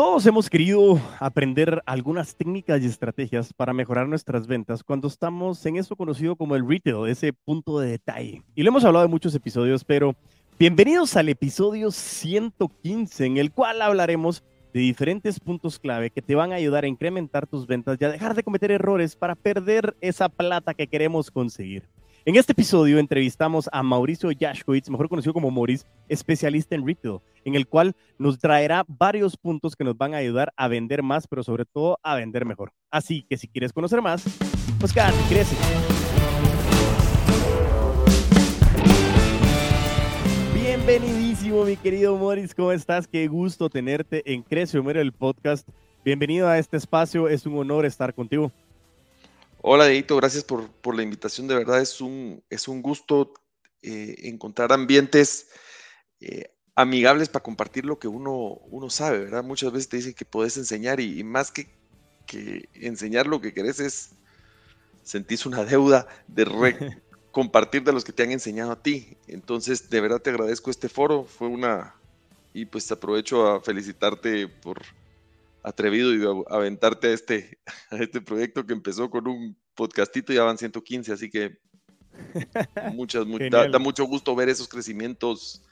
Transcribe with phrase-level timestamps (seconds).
[0.00, 5.76] Todos hemos querido aprender algunas técnicas y estrategias para mejorar nuestras ventas cuando estamos en
[5.76, 8.42] eso conocido como el retail, ese punto de detalle.
[8.54, 10.16] Y lo hemos hablado en muchos episodios, pero
[10.58, 14.42] bienvenidos al episodio 115 en el cual hablaremos
[14.72, 18.10] de diferentes puntos clave que te van a ayudar a incrementar tus ventas y a
[18.10, 21.86] dejar de cometer errores para perder esa plata que queremos conseguir.
[22.30, 27.56] En este episodio entrevistamos a Mauricio Yashkowitz, mejor conocido como Maurice, especialista en retail, en
[27.56, 31.42] el cual nos traerá varios puntos que nos van a ayudar a vender más, pero
[31.42, 32.72] sobre todo a vender mejor.
[32.88, 34.22] Así que si quieres conocer más,
[34.78, 35.56] pues quédate, crece.
[40.54, 43.08] Bienvenidísimo, mi querido Maurice, ¿cómo estás?
[43.08, 45.68] Qué gusto tenerte en Crece Homero, el podcast.
[46.04, 48.52] Bienvenido a este espacio, es un honor estar contigo.
[49.62, 51.46] Hola, Deito, gracias por, por, la invitación.
[51.46, 53.34] De verdad es un, es un gusto
[53.82, 55.48] eh, encontrar ambientes
[56.20, 58.32] eh, amigables para compartir lo que uno,
[58.70, 59.44] uno sabe, ¿verdad?
[59.44, 61.68] Muchas veces te dicen que puedes enseñar y, más que,
[62.26, 64.10] que, enseñar lo que querés es
[65.02, 66.46] sentís una deuda de
[67.30, 69.18] compartir de los que te han enseñado a ti.
[69.26, 71.24] Entonces, de verdad te agradezco este foro.
[71.24, 71.96] Fue una...
[72.54, 74.80] Y pues aprovecho a felicitarte por
[75.62, 77.58] atrevido y aventarte a este,
[77.90, 81.58] a este proyecto que empezó con un podcastito y ya van 115, así que
[82.92, 85.62] muchas, da, mucho gusto ver esos crecimientos,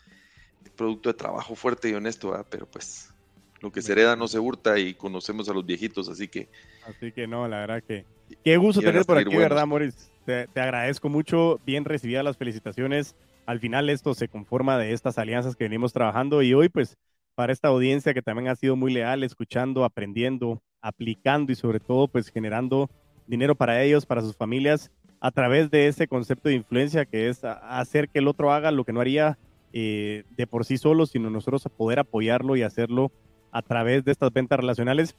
[0.77, 3.12] producto de trabajo fuerte y honesto, pero pues
[3.61, 6.48] lo que se hereda no se hurta y conocemos a los viejitos, así que...
[6.86, 8.05] Así que no, la verdad que...
[8.45, 10.11] Qué gusto tener por aquí, ¿verdad, Moris?
[10.25, 13.17] Te, te agradezco mucho, bien recibidas las felicitaciones.
[13.47, 16.98] Al final esto se conforma de estas alianzas que venimos trabajando y hoy pues
[17.39, 22.08] para esta audiencia que también ha sido muy leal, escuchando, aprendiendo, aplicando y sobre todo
[22.08, 22.91] pues generando
[23.28, 27.45] dinero para ellos, para sus familias, a través de ese concepto de influencia que es
[27.45, 29.39] hacer que el otro haga lo que no haría
[29.72, 33.12] eh, de por sí solo, sino nosotros poder apoyarlo y hacerlo
[33.52, 35.14] a través de estas ventas relacionales.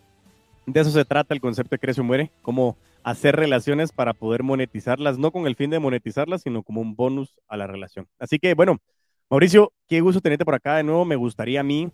[0.65, 4.43] De eso se trata el concepto de Crece o Muere, como hacer relaciones para poder
[4.43, 8.09] monetizarlas, no con el fin de monetizarlas, sino como un bonus a la relación.
[8.19, 8.77] Así que bueno,
[9.29, 11.05] Mauricio, qué gusto tenerte por acá de nuevo.
[11.05, 11.89] Me gustaría a mí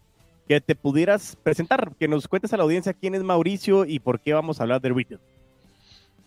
[0.47, 4.19] que te pudieras presentar, que nos cuentes a la audiencia quién es Mauricio y por
[4.19, 5.19] qué vamos a hablar de retail.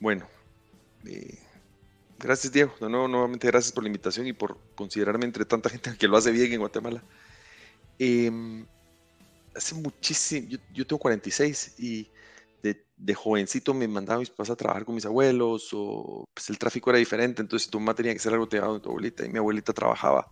[0.01, 0.27] Bueno,
[1.07, 1.39] eh,
[2.19, 5.97] gracias Diego, de nuevo, nuevamente gracias por la invitación y por considerarme entre tanta gente
[5.97, 7.03] que lo hace bien en Guatemala.
[7.99, 8.67] Em,
[9.55, 12.09] hace muchísimo, yo, tengo 46 y
[12.63, 16.91] de, jovencito me mandaba mis papás a trabajar con mis abuelos o pues el tráfico
[16.91, 19.39] era diferente, entonces tu mamá tenía que hacer algo, te llevaba tu abuelita y mi
[19.39, 20.29] abuelita trabajaba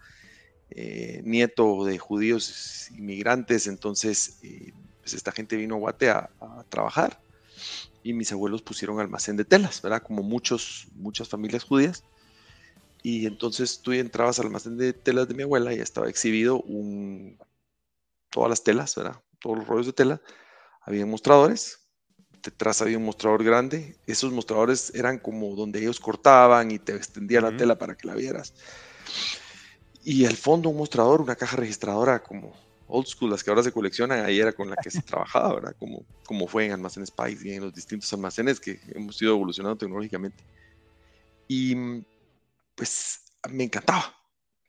[0.71, 6.31] eh, nieto de judíos inmigrantes, entonces eh, pues esta gente vino a Guate a,
[6.69, 7.21] trabajar
[8.03, 10.03] y mis abuelos pusieron almacén de telas, ¿verdad?
[10.03, 12.05] Como muchos, muchas familias judías.
[13.03, 17.39] Y entonces tú entrabas al almacén de telas de mi abuela y estaba exhibido un,
[18.31, 19.23] todas las telas, ¿verdad?
[19.39, 20.21] Todos los rollos de tela.
[20.83, 21.87] Había mostradores,
[22.43, 23.97] detrás había un mostrador grande.
[24.07, 28.15] Esos mostradores eran como donde ellos cortaban y te extendían la tela para que la
[28.15, 28.55] vieras.
[30.09, 32.53] Y al fondo un mostrador, una caja registradora como
[32.87, 35.75] old school, las que ahora se coleccionan, ahí era con la que se trabajaba, ¿verdad?
[35.81, 39.77] Como, como fue en Almacenes Spice y en los distintos almacenes que hemos ido evolucionando
[39.77, 40.45] tecnológicamente.
[41.49, 41.75] Y
[42.77, 44.15] pues me encantaba.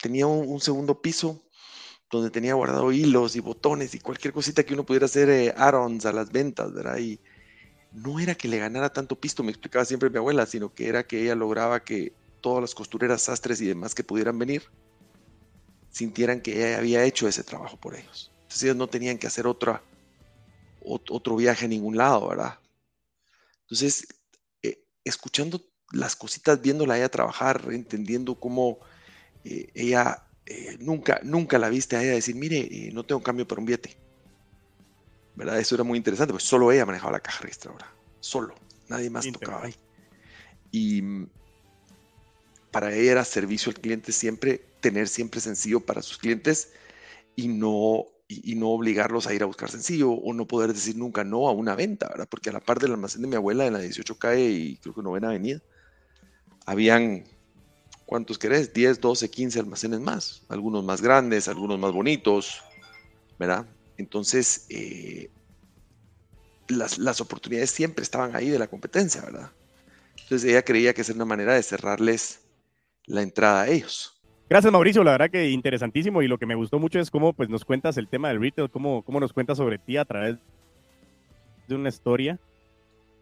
[0.02, 1.44] Tenía un, segundo piso
[2.10, 6.08] donde tenía guardado hilos y botones y cualquier cosita que uno pudiera hacer eh, add-ons
[6.08, 6.98] a las ventas, ¿verdad?
[6.98, 7.20] Y
[7.92, 11.06] no era que le ganara tanto pisto, me explicaba siempre mi abuela, sino que era
[11.06, 14.64] que ella lograba que todas las costureras, sastres y demás que pudieran venir
[15.98, 18.32] sintieran que había hecho ese trabajo por ellos.
[18.44, 19.82] Entonces ellos no tenían que hacer otra,
[20.82, 22.60] otro viaje a ningún lado, ¿verdad?
[23.62, 24.08] Entonces,
[24.62, 28.80] eh, escuchando las cositas, viéndola ella trabajar, entendiendo cómo
[29.44, 33.60] eh, ella eh, nunca, nunca la viste a ella decir, mire, no tengo cambio para
[33.60, 33.98] un billete.
[35.36, 35.60] ¿Verdad?
[35.60, 38.54] Eso era muy interesante, pues solo ella manejaba la caja registradora, solo,
[38.88, 39.76] nadie más tocaba ahí.
[40.72, 41.30] Y mm,
[42.72, 46.74] para ella era servicio al cliente siempre tener siempre sencillo para sus clientes
[47.36, 51.24] y no, y, no obligarlos a ir a buscar sencillo o no poder decir nunca
[51.24, 52.28] no a una venta, ¿verdad?
[52.30, 54.94] Porque a la par del almacén de mi abuela en la 18 calle y creo
[54.94, 55.62] que novena avenida,
[56.66, 57.24] habían,
[58.06, 58.74] ¿cuántos querés?
[58.74, 62.62] 10, 12, 15 almacenes más, algunos más grandes, algunos más bonitos,
[63.40, 63.66] ¿verdad?
[63.98, 65.30] Entonces, eh,
[66.68, 69.52] las, las oportunidades siempre estaban ahí de la competencia, ¿verdad?
[70.24, 72.42] Entonces ella creía que era una manera de cerrarles
[73.06, 74.17] la entrada a ellos.
[74.50, 75.04] Gracias, Mauricio.
[75.04, 77.98] La verdad que interesantísimo y lo que me gustó mucho es cómo pues, nos cuentas
[77.98, 80.38] el tema del retail, cómo, cómo nos cuentas sobre ti a través
[81.68, 82.40] de una historia.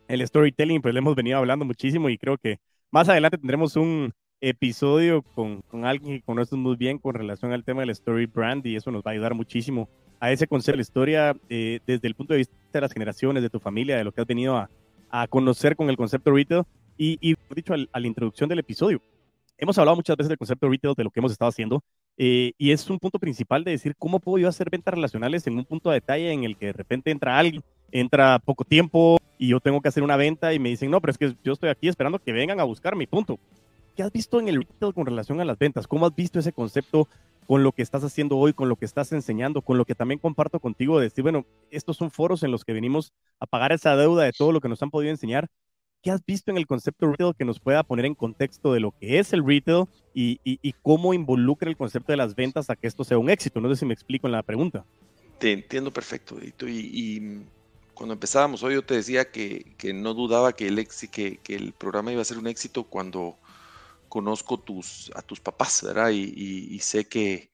[0.08, 2.60] El storytelling, pues le hemos venido hablando muchísimo y creo que
[2.92, 7.82] más adelante tendremos un episodio con, alguien que conoces muy bien con relación al tema
[7.82, 9.90] del story brand y eso nos va a ayudar muchísimo
[10.20, 13.42] a ese concepto de la historia eh, desde el punto de vista de las generaciones,
[13.42, 14.70] de tu familia, de lo que has venido a,
[15.10, 16.64] a conocer con el concepto retail.
[16.98, 19.02] Y, y dicho, al, a la introducción del episodio,
[19.58, 21.84] hemos hablado muchas veces del concepto retail, de lo que hemos estado haciendo,
[22.18, 25.58] eh, y es un punto principal de decir cómo puedo yo hacer ventas relacionales en
[25.58, 29.50] un punto de detalle en el que de repente entra alguien, entra poco tiempo y
[29.50, 31.70] yo tengo que hacer una venta y me dicen, no, pero es que yo estoy
[31.70, 33.40] aquí esperando que vengan a buscar mi punto.
[33.96, 35.88] ¿Qué has visto en el retail con relación a las ventas?
[35.88, 37.08] ¿Cómo has visto ese concepto
[37.46, 40.20] con lo que estás haciendo hoy, con lo que estás enseñando, con lo que también
[40.20, 43.96] comparto contigo, de decir, bueno, estos son foros en los que venimos a pagar esa
[43.96, 45.48] deuda de todo lo que nos han podido enseñar.
[46.06, 48.92] ¿Qué has visto en el concepto retail que nos pueda poner en contexto de lo
[48.92, 53.04] que es el retail y, cómo involucra el concepto de las ventas a que esto
[53.04, 53.60] sea un éxito?
[53.60, 54.86] No sé si me explico en la pregunta.
[55.40, 56.68] Te entiendo perfecto, Edito.
[56.70, 57.42] Y,
[57.96, 61.74] cuando empezábamos hoy yo te decía que, que no dudaba que el, que, que el
[61.74, 63.40] programa iba a ser un éxito cuando
[64.08, 64.64] conozco
[65.16, 66.12] a tus papás, ¿verdad?
[66.12, 67.50] Y, sé que,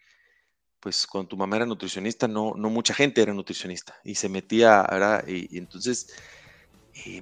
[0.82, 4.86] pues, cuando tu mamá era nutricionista, no, no mucha gente era nutricionista y se metía,
[4.92, 5.26] ¿verdad?
[5.26, 6.14] Y, entonces,
[7.06, 7.22] eh,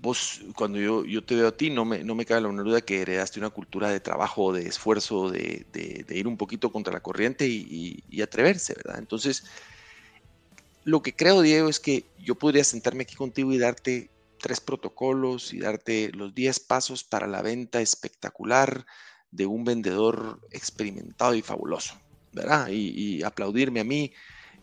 [0.00, 2.66] vos, cuando yo, yo te veo a ti, no me, no me cabe la menor
[2.66, 6.92] duda que heredaste una cultura de trabajo, de esfuerzo, de, de, ir un poquito contra
[6.92, 8.98] la corriente y, atreverse, ¿verdad?
[8.98, 9.44] Entonces,
[10.84, 15.52] lo que creo, Diego, es que yo podría sentarme aquí contigo y darte tres protocolos
[15.52, 18.86] y darte los 10 pasos para la venta espectacular
[19.30, 21.94] de un vendedor experimentado y fabuloso,
[22.32, 22.68] ¿verdad?
[22.68, 24.12] Y, y aplaudirme a mí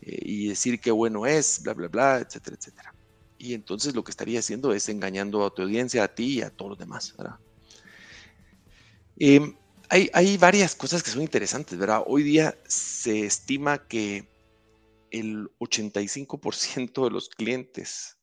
[0.02, 2.97] eh, y decir qué bueno es, bla, bla, bla, etcétera, etcétera.
[3.38, 6.50] Y entonces lo que estaría haciendo es engañando a tu audiencia, a ti y a
[6.50, 7.16] todos los demás.
[9.20, 9.56] Eh,
[9.90, 12.04] hay, varias cosas que son interesantes, ¿verdad?
[12.06, 14.28] Hoy día se estima que
[15.12, 18.18] el 85% de los clientes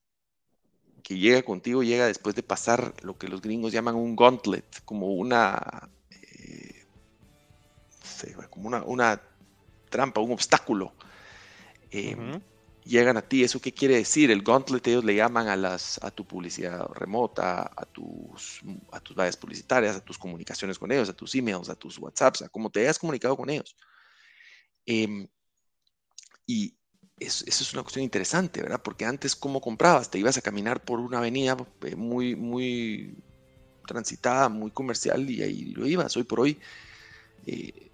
[1.03, 5.09] que llega contigo llega después de pasar lo que los gringos llaman un gauntlet, como
[5.15, 6.87] una, eh,
[8.51, 9.23] como una, una,
[9.91, 10.93] trampa, un obstáculo.
[11.91, 12.43] -huh.
[12.85, 14.31] Llegan a ti, ¿eso qué quiere decir?
[14.31, 18.61] El gauntlet ellos le llaman a, las, a tu publicidad remota, a tus,
[18.93, 22.43] a tus vallas publicitarias, a tus comunicaciones con ellos, a tus emails, a tus WhatsApps,
[22.43, 23.75] a cómo te hayas comunicado con ellos.
[24.85, 25.29] Eh,
[26.47, 26.77] y
[27.19, 28.83] eso, eso, es una cuestión interesante, ¿verdad?
[28.83, 30.11] Porque antes, ¿cómo comprabas?
[30.11, 33.17] Te ibas a caminar por una avenida eh, muy, muy
[33.87, 36.17] transitada, muy comercial y ahí lo ibas.
[36.17, 36.59] Hoy por hoy,
[37.47, 37.91] eh,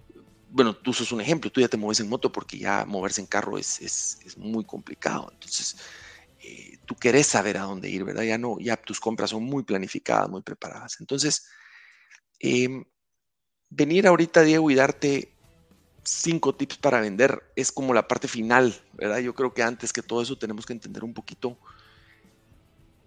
[0.51, 3.27] bueno, tú sos un ejemplo, tú ya te mueves en moto porque ya moverse en
[3.27, 5.29] carro es, es, es muy complicado.
[5.31, 5.77] Entonces,
[6.43, 8.23] eh, tú querés saber a dónde ir, ¿verdad?
[8.23, 10.97] Ya no, ya tus compras son muy planificadas, muy preparadas.
[10.99, 11.47] Entonces,
[12.39, 12.83] eh,
[13.69, 15.33] venir ahorita, Diego, y darte
[16.03, 19.19] cinco tips para vender es como la parte final, ¿verdad?
[19.19, 21.57] Yo creo que antes que todo eso tenemos que entender un poquito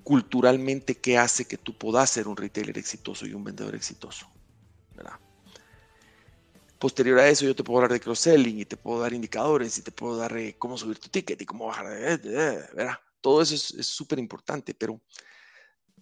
[0.02, 4.26] culturalmente qué hace que tú puedas ser un retailer exitoso y un vendedor exitoso,
[4.94, 5.18] ¿verdad?
[6.84, 9.80] Posterior a eso yo te puedo hablar de cross-selling y te puedo dar indicadores y
[9.80, 11.86] te puedo dar eh, cómo subir tu ticket y cómo bajar,
[12.20, 12.98] ¿verdad?
[13.22, 15.00] Todo eso es súper importante, pero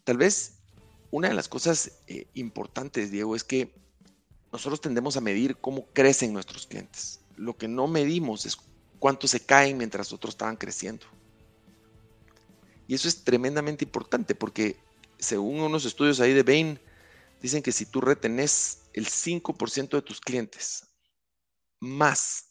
[0.02, 0.58] tal vez
[1.12, 3.72] una de las cosas eh, importantes, Diego, es que
[4.50, 7.20] nosotros tendemos a medir cómo crecen nuestros clientes.
[7.36, 8.56] Lo que no medimos es
[8.98, 11.06] cuánto se caen mientras otros estaban creciendo.
[12.88, 14.74] Y eso es tremendamente importante porque
[15.20, 16.80] según unos estudios ahí de Bain,
[17.40, 20.88] dicen que si tú retenés el 5% de tus clientes
[21.80, 22.48] más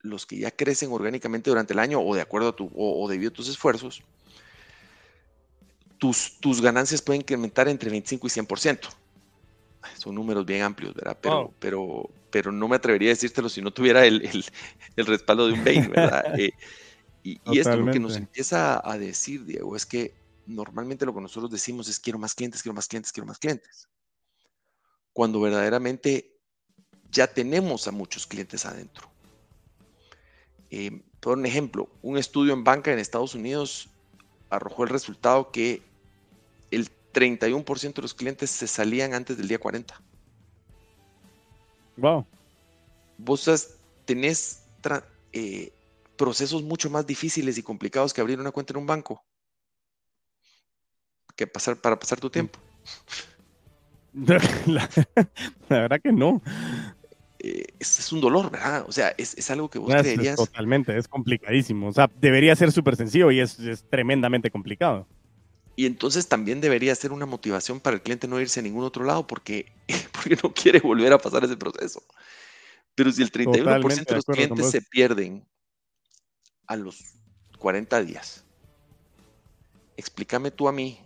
[0.00, 3.08] los que ya crecen orgánicamente durante el año o de acuerdo a tu o, o
[3.08, 4.02] debido a tus esfuerzos,
[5.98, 8.88] tus, tus ganancias pueden incrementar entre 25 y 100%
[9.96, 11.18] son números bien amplios, ¿verdad?
[11.20, 14.44] Pero, pero, pero no me atrevería a decírtelo si no tuviera el, el,
[14.96, 16.24] el respaldo de un Bain, ¿verdad?
[16.38, 16.52] eh,
[17.22, 20.14] y, y, esto lo que nos empieza a decir, Diego, es que
[20.46, 23.88] normalmente lo que nosotros decimos es quiero más clientes, quiero más clientes, quiero más clientes.
[25.12, 26.38] Cuando verdaderamente
[27.10, 29.10] ya tenemos a muchos clientes adentro.
[30.70, 33.88] Eh, por un ejemplo, un estudio en banca en Estados Unidos
[34.48, 35.82] arrojó el resultado que
[36.70, 40.00] el 31% de los clientes se salían antes del día 40.
[41.96, 42.26] Wow.
[43.18, 44.64] Vos tenés
[45.32, 45.72] eh,
[46.16, 49.22] procesos mucho más difíciles y complicados que abrir una cuenta en un banco.
[51.36, 52.58] Que pasar para pasar tu tiempo.
[54.66, 54.88] La,
[55.68, 56.42] la verdad que no.
[57.42, 58.84] Eh, es, es, un dolor, ¿verdad?
[58.86, 60.36] O sea, es, es algo que vos creerías.
[60.36, 61.88] Totalmente, es complicadísimo.
[61.88, 65.06] O sea, debería ser súper sencillo y es, es tremendamente complicado.
[65.76, 69.04] Y entonces también debería ser una motivación para el cliente no irse a ningún otro
[69.04, 69.72] lado porque,
[70.12, 72.02] porque no quiere volver a pasar ese proceso.
[72.94, 75.46] Pero si el 31% Totalmente de los clientes se pierden
[76.66, 77.14] a los
[77.58, 78.44] 40 días,
[79.96, 81.00] explícame tú a mí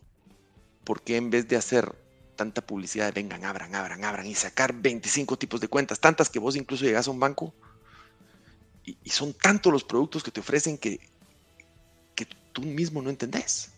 [0.82, 1.94] por qué en vez de hacer
[2.34, 6.38] tanta publicidad de vengan, abran, abran, abran y sacar 25 tipos de cuentas, tantas que
[6.38, 7.54] vos incluso llegas a un banco
[8.84, 10.98] Y, son tantos los productos que te ofrecen que,
[12.14, 13.72] que tú mismo no entendés.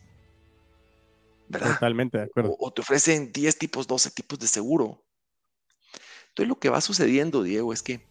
[1.49, 1.75] ¿Verdad?
[1.75, 2.57] Totalmente de acuerdo.
[2.59, 5.05] O, te ofrecen 10 tipos, 12 tipos de seguro.
[6.29, 8.05] Entonces lo que va sucediendo, Diego, es que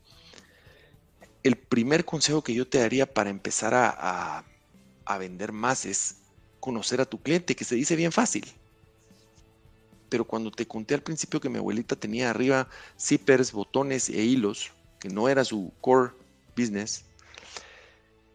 [1.43, 4.45] el primer consejo que yo te daría para empezar a,
[5.05, 6.21] a vender más es
[6.59, 8.45] conocer a tu cliente, que se dice bien fácil.
[10.09, 12.69] Pero cuando te conté al principio que mi abuelita tenía arriba
[12.99, 16.13] zippers, botones e hilos, que no era su core
[16.55, 17.05] business,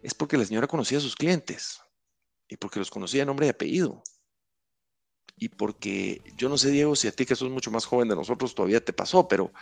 [0.03, 1.81] es porque la señora conocía a sus clientes
[2.49, 4.03] y porque los conocía nombre y apellido.
[5.37, 8.17] Y porque yo no sé, Diego, si a ti que sos mucho más joven de
[8.17, 9.53] nosotros todavía te pasó, pero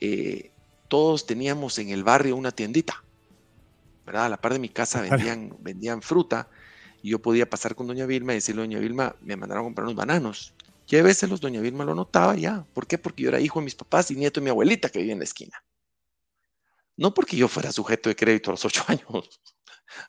[0.00, 0.52] eh,
[0.88, 3.02] todos teníamos en el barrio una tiendita,
[4.04, 4.26] ¿verdad?
[4.26, 6.50] A la par de mi casa vendían, vendían fruta
[7.02, 9.84] y yo podía pasar con doña Vilma y decirle, doña Vilma, me mandaron a comprar
[9.84, 10.54] unos bananos.
[10.88, 12.64] Y a veces los doña Vilma lo notaba ya.
[12.72, 12.96] ¿Por qué?
[12.96, 15.18] Porque yo era hijo de mis papás y nieto de mi abuelita que vivía en
[15.18, 15.62] la esquina.
[16.96, 19.40] No porque yo fuera sujeto de crédito a los ocho años,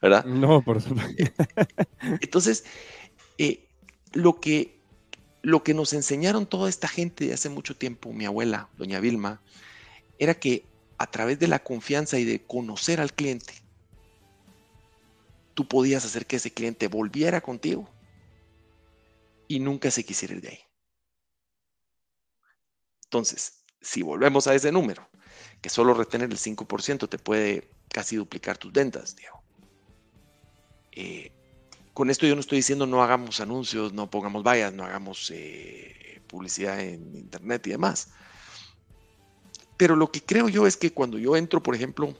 [0.02, 0.24] ¿verdad?
[0.26, 1.32] No, por supuesto.
[2.22, 2.64] Entonces,
[3.38, 3.68] eh,
[4.14, 4.80] lo, que,
[5.42, 9.42] lo que nos enseñaron toda esta gente de hace mucho tiempo, mi abuela, doña Vilma,
[10.20, 10.64] era que
[10.98, 13.54] a través de la confianza y de conocer al cliente,
[15.54, 17.90] tú podías hacer que ese cliente volviera contigo
[19.48, 20.67] y nunca se quisiera ir de ahí.
[23.08, 25.08] Entonces, si volvemos a ese número,
[25.62, 29.42] que solo retener el 5% te puede casi duplicar tus ventas, Diego.
[30.92, 31.32] Eh,
[31.94, 36.22] con esto yo no estoy diciendo no hagamos anuncios, no pongamos vallas, no hagamos eh,
[36.28, 38.10] publicidad en internet y demás.
[39.78, 42.14] Pero lo que creo yo es que cuando yo entro, por ejemplo,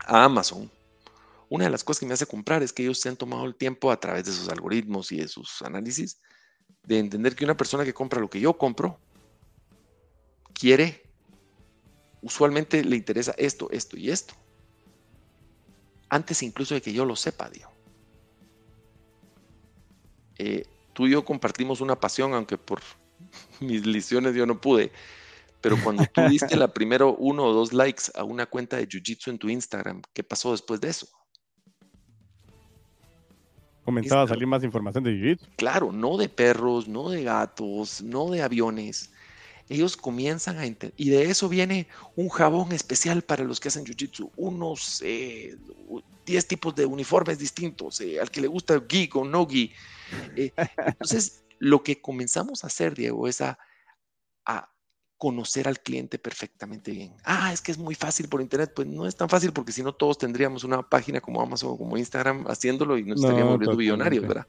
[0.00, 0.70] a Amazon,
[1.48, 3.54] una de las cosas que me hace comprar es que ellos se han tomado el
[3.54, 6.20] tiempo a través de sus algoritmos y de sus análisis
[6.82, 9.00] de entender que una persona que compra lo que yo compro
[10.52, 11.10] quiere
[12.22, 14.34] usualmente le interesa esto, esto y esto.
[16.08, 17.70] Antes incluso de que yo lo sepa, Dios.
[20.38, 22.80] Eh, tú y yo compartimos una pasión, aunque por
[23.60, 24.92] mis liciones yo no pude.
[25.60, 29.28] Pero cuando tú diste la primero uno o dos likes a una cuenta de Jiu-Jitsu
[29.28, 31.06] en tu Instagram, ¿qué pasó después de eso?
[33.84, 35.56] Comenzaba a salir más información de Jiu-Jitsu.
[35.56, 39.12] Claro, no de perros, no de gatos, no de aviones,
[39.70, 40.92] ellos comienzan a entender.
[40.96, 41.86] Y de eso viene
[42.16, 48.00] un jabón especial para los que hacen jiu-jitsu, unos 10 eh, tipos de uniformes distintos,
[48.00, 49.72] eh, al que le gusta gi o no gi.
[50.34, 50.50] Eh,
[50.86, 53.58] entonces, lo que comenzamos a hacer, Diego, es a,
[55.16, 57.14] conocer al cliente perfectamente bien.
[57.24, 58.72] Ah, es que es muy fácil por internet.
[58.74, 61.76] Pues no es tan fácil porque si no todos tendríamos una página como Amazon o
[61.76, 64.46] como Instagram haciéndolo y nos estaríamos volviendo billonarios, ¿verdad?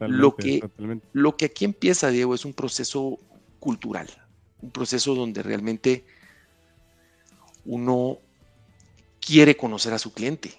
[0.00, 0.62] lo, que,
[1.14, 3.18] lo que aquí empieza, Diego, es un proceso
[3.64, 4.06] cultural,
[4.60, 6.04] un proceso donde realmente
[7.64, 8.18] uno
[9.22, 10.52] quiere conocer a su cliente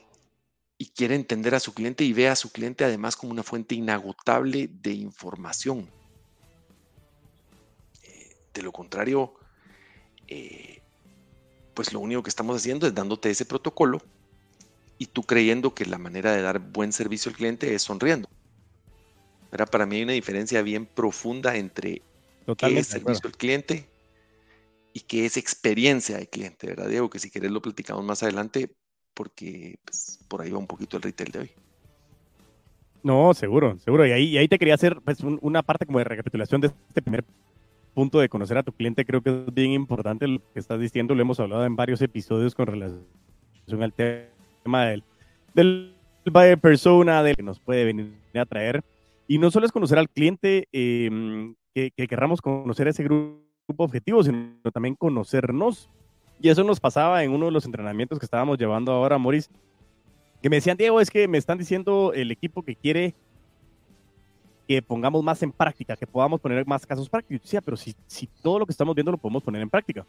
[0.79, 3.75] y quiere entender a su cliente y ve a su cliente además como una fuente
[3.75, 5.87] inagotable de información.
[8.01, 9.35] Eh, de lo contrario,
[10.27, 10.81] eh,
[11.75, 14.01] pues lo único que estamos haciendo es dándote ese protocolo
[14.97, 18.27] y tú creyendo que la manera de dar buen servicio al cliente es sonriendo.
[19.51, 22.01] Pero para mí hay una diferencia bien profunda entre
[22.57, 23.89] qué es servicio al cliente
[24.93, 27.09] y qué es experiencia del cliente, ¿verdad, Diego?
[27.09, 28.69] Que si querés lo platicamos más adelante,
[29.13, 31.51] porque pues, por ahí va un poquito el retail de hoy.
[33.03, 34.05] No, seguro, seguro.
[34.07, 37.23] Y ahí, ahí te quería hacer pues, una parte como de recapitulación de este primer
[37.93, 39.05] punto de conocer a tu cliente.
[39.05, 41.13] Creo que es bien importante lo que estás diciendo.
[41.13, 43.03] Lo hemos hablado en varios episodios con relación
[43.81, 45.03] al tema del,
[45.53, 48.83] del buyer persona, de que nos puede venir a traer.
[49.27, 53.43] Y no solo es conocer al cliente, eh, que, querramos conocer ese grupo
[53.77, 55.89] objetivo, sino también conocernos.
[56.39, 59.49] Y eso nos pasaba en uno de los entrenamientos que estábamos llevando ahora, Moris,
[60.41, 63.13] que me decían, Diego, es que me están diciendo el equipo que quiere
[64.67, 67.47] que pongamos más en práctica, que podamos poner más casos prácticos.
[67.47, 70.05] Sí, pero si, si todo lo que estamos viendo lo podemos poner en práctica.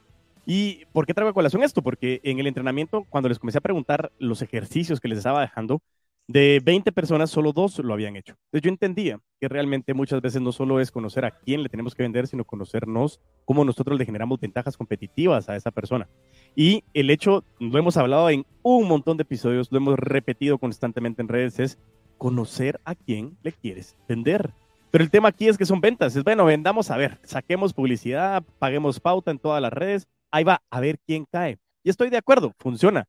[0.47, 1.83] ¿Y por qué traigo a colación esto?
[1.83, 5.83] Porque en el entrenamiento, cuando les comencé a preguntar los ejercicios que les estaba dejando,
[6.29, 8.35] de 20 personas, solo dos lo habían hecho.
[8.47, 11.95] Entonces yo entendía que realmente muchas veces no solo es conocer a quién le tenemos
[11.95, 16.09] que vender, sino conocernos cómo nosotros le generamos ventajas competitivas a esa persona.
[16.57, 21.23] Y el hecho, lo hemos hablado en un montón de episodios, lo hemos repetido constantemente
[21.23, 21.79] en redes, es
[22.19, 24.53] conocer a quién le quieres vender.
[24.91, 26.17] Pero el tema aquí es que son ventas.
[26.17, 30.63] Es bueno, vendamos a ver, saquemos publicidad, paguemos pauta en todas las redes, ahí va,
[30.71, 31.59] a ver quién cae.
[31.85, 33.07] Y estoy de acuerdo, funciona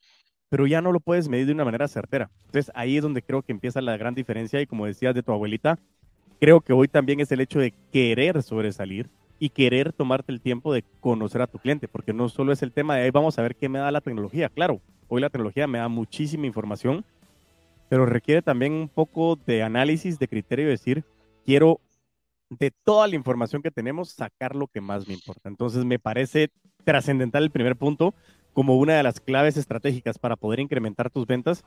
[0.50, 2.30] pero ya no lo puedes medir de una manera certera.
[2.46, 5.32] Entonces ahí es donde creo que empieza la gran diferencia y como decías de tu
[5.32, 5.80] abuelita,
[6.39, 10.74] creo que hoy también es el hecho de querer sobresalir, y querer tomarte el tiempo
[10.74, 13.42] de conocer a tu cliente, porque no solo es el tema de ahí vamos a
[13.42, 14.50] ver qué me da la tecnología.
[14.50, 17.06] Claro, hoy la tecnología me da muchísima información,
[17.89, 21.04] pero requiere también un poco de análisis, de criterio, decir,
[21.46, 21.80] quiero
[22.50, 25.50] de toda la información que tenemos sacar lo que más me importa.
[25.50, 26.50] Entonces me parece
[26.84, 28.13] trascendental el primer punto
[28.58, 31.64] como una de las claves estratégicas para poder incrementar tus ventas,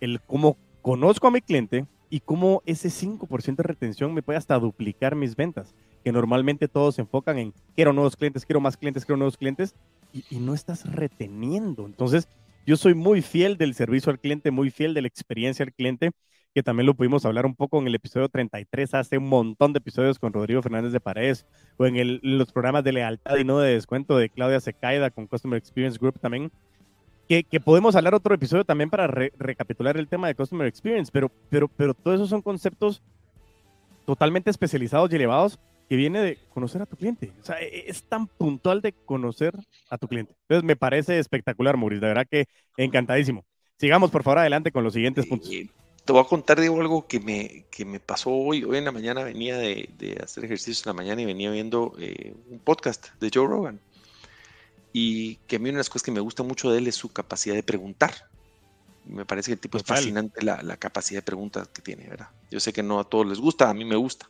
[0.00, 4.58] el cómo conozco a mi cliente y cómo ese 5% de retención me puede hasta
[4.58, 9.04] duplicar mis ventas, que normalmente todos se enfocan en quiero nuevos clientes, quiero más clientes,
[9.04, 9.74] quiero nuevos clientes
[10.14, 11.84] y, y no estás reteniendo.
[11.84, 12.26] Entonces,
[12.64, 16.10] yo soy muy fiel del servicio al cliente, muy fiel de la experiencia al cliente
[16.54, 19.78] que también lo pudimos hablar un poco en el episodio 33, hace un montón de
[19.78, 23.58] episodios con Rodrigo Fernández de Paredes, o en, el, los programas de lealtad y no
[23.58, 26.50] de descuento de Claudia Secaida con Customer Experience Group también,
[27.28, 31.30] que, que podemos hablar otro episodio también para recapitular el tema de Customer Experience, pero,
[31.48, 33.02] pero, pero todos esos son conceptos
[34.04, 37.32] totalmente especializados y elevados que viene de conocer a tu cliente.
[37.40, 39.54] O sea, e, es tan puntual de conocer
[39.88, 40.34] a tu cliente.
[40.42, 42.02] Entonces, me parece espectacular, Mauricio.
[42.02, 43.44] De verdad que encantadísimo.
[43.76, 45.50] Sigamos, por favor, adelante con los siguientes puntos.
[46.04, 48.64] Te voy a contar, Diego, algo que me, que me pasó hoy.
[48.64, 51.94] Hoy en la mañana venía de, de hacer ejercicios en la mañana y venía viendo
[51.98, 53.80] eh, un podcast de Joe Rogan.
[54.92, 56.96] Y que a mí una de las cosas que me gusta mucho de él es
[56.96, 58.28] su capacidad de preguntar.
[59.04, 62.30] Me parece que el tipo es fascinante la, la, capacidad de preguntas que tiene, ¿verdad?
[62.50, 64.28] Yo sé que no a todos les gusta, a mí me gusta.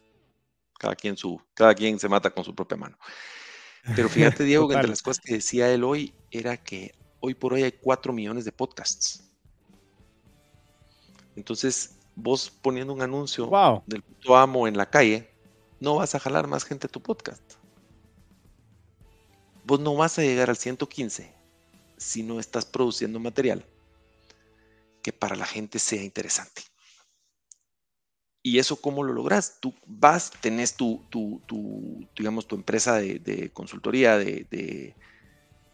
[0.78, 2.98] Cada quien, su, cada quien se mata con su propia mano.
[3.96, 7.54] Pero fíjate, Diego, que entre las cosas que decía él hoy era que hoy por
[7.54, 9.29] hoy hay cuatro millones de podcasts.
[11.36, 13.50] Entonces, vos poniendo un anuncio
[13.86, 15.30] del puto amo en la calle,
[15.80, 17.42] no vas a jalar más gente a tu podcast.
[19.64, 21.32] Vos no vas a llegar al 115
[21.96, 23.64] si no estás produciendo material
[25.02, 26.62] que para la gente sea interesante.
[28.42, 29.58] ¿Y eso cómo lo logras?
[29.60, 34.94] Tú vas, tenés tu, tu, digamos, tu empresa de, consultoría, de, de,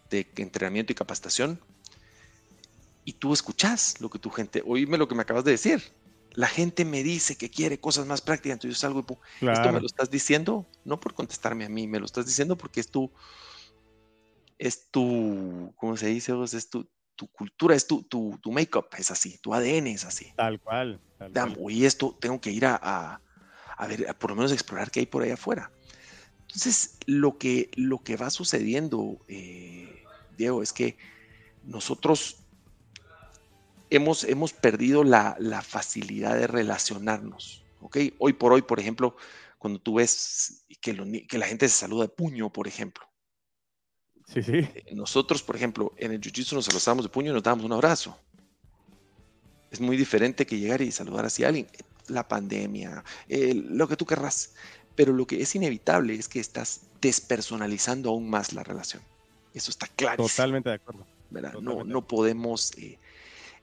[0.09, 1.61] de, entrenamiento y capacitación,
[3.07, 5.81] y tú escuchas lo que tu gente, oíme lo que me acabas de decir.
[6.31, 9.05] La gente me dice que quiere cosas más prácticas, entonces yo salgo
[9.39, 12.57] y esto me lo estás diciendo, no por contestarme a mí, me lo estás diciendo
[12.57, 13.09] porque es tu,
[14.57, 16.33] es tu, ¿cómo se dice?
[16.43, 20.33] Es tu, tu cultura, es tu, tu, tu make-up, es así, tu ADN es así.
[20.35, 20.99] Tal cual.
[21.69, 23.21] Y esto tengo que ir a,
[23.77, 25.71] a, ver, por lo menos explorar qué hay por ahí afuera.
[26.41, 30.03] Entonces, lo que, lo que va sucediendo, eh,
[30.37, 30.97] Diego, es que
[31.63, 32.43] nosotros
[33.89, 37.63] hemos, hemos perdido la, facilidad de relacionarnos.
[37.81, 37.97] ¿ok?
[38.19, 39.15] Hoy por hoy, por ejemplo,
[39.57, 43.05] cuando tú ves que, que la gente se saluda de puño, por ejemplo.
[44.27, 44.57] Sí, sí.
[44.57, 47.73] Eh, nosotros, por ejemplo, en el Jiu-Jitsu nos saludamos de puño y nos damos un
[47.73, 48.17] abrazo.
[49.71, 51.67] Es muy diferente que llegar y saludar así a alguien.
[52.07, 54.53] La pandemia, lo que tú querrás.
[54.95, 59.03] Pero lo que es inevitable es que estás despersonalizando aún más la relación.
[59.53, 60.25] Eso está claro.
[60.25, 61.05] Totalmente de acuerdo.
[61.61, 62.97] no, no podemos eh,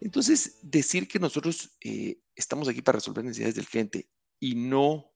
[0.00, 4.08] entonces, decir que nosotros eh, estamos aquí para resolver necesidades del cliente
[4.40, 5.10] y no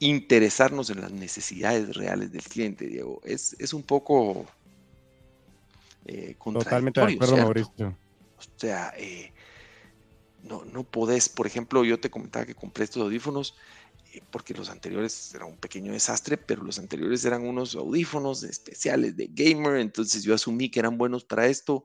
[0.00, 4.46] interesarnos en las necesidades reales del cliente, Diego, es, es un poco
[6.06, 7.98] eh, Totalmente de acuerdo, Mauricio.
[8.38, 9.32] O sea, eh,
[10.42, 13.56] no, no podés, por ejemplo, yo te comentaba que compré estos audífonos
[14.14, 19.16] eh, porque los anteriores era un pequeño desastre, pero los anteriores eran unos audífonos especiales
[19.16, 21.84] de gamer, entonces yo asumí que eran buenos para esto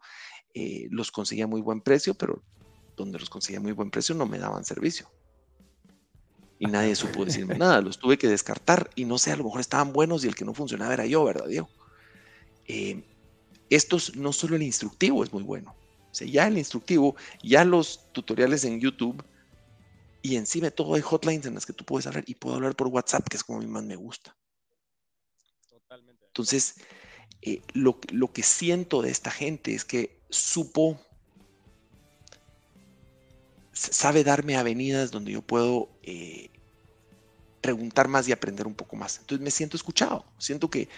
[0.54, 2.44] eh, los conseguía a muy buen precio, pero
[2.96, 5.10] donde los conseguía a muy buen precio no me daban servicio.
[6.60, 9.62] Y nadie supo decirme nada, los tuve que descartar y no sé, a lo mejor
[9.62, 11.70] estaban buenos y el que no funcionaba era yo, ¿verdad, Diego?
[12.68, 13.04] Eh,
[13.70, 15.76] estos, no solo el instructivo es muy bueno,
[16.12, 19.24] o sea, ya el instructivo, ya los tutoriales en YouTube
[20.22, 22.88] y encima todo hay hotlines en las que tú puedes hablar y puedo hablar por
[22.88, 24.36] WhatsApp, que es como a mí más me gusta.
[25.68, 26.26] Totalmente.
[26.28, 26.76] Entonces,
[27.42, 31.00] eh, lo, lo, que siento de esta gente es que supo,
[33.72, 36.50] sabe darme avenidas donde yo puedo eh,
[37.62, 39.20] preguntar más y aprender un poco más.
[39.20, 40.90] Entonces me siento escuchado, siento que,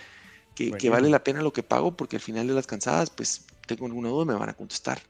[0.55, 3.85] que, vale la pena lo que pago porque al final de las cansadas, pues tengo
[3.85, 5.01] alguna duda, me van a contestar.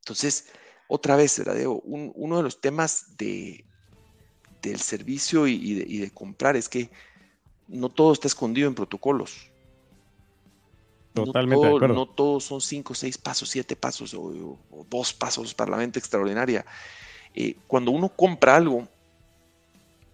[0.00, 0.46] Entonces,
[0.88, 1.40] otra vez,
[1.84, 3.64] uno de los temas de,
[4.62, 6.90] del servicio y, de, comprar es que
[7.68, 9.49] no todo está escondido en protocolos.
[11.12, 15.72] Totalmente no, todo, no todos son cinco, seis pasos, siete pasos o, dos pasos para
[15.72, 16.64] la mente extraordinaria.
[17.34, 18.88] Eh, cuando uno compra algo,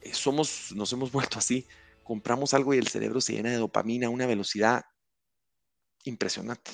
[0.01, 1.67] eh, somos, nos hemos vuelto así.
[2.03, 4.85] Compramos algo y el cerebro se llena de dopamina a una velocidad
[6.05, 6.71] impresionante.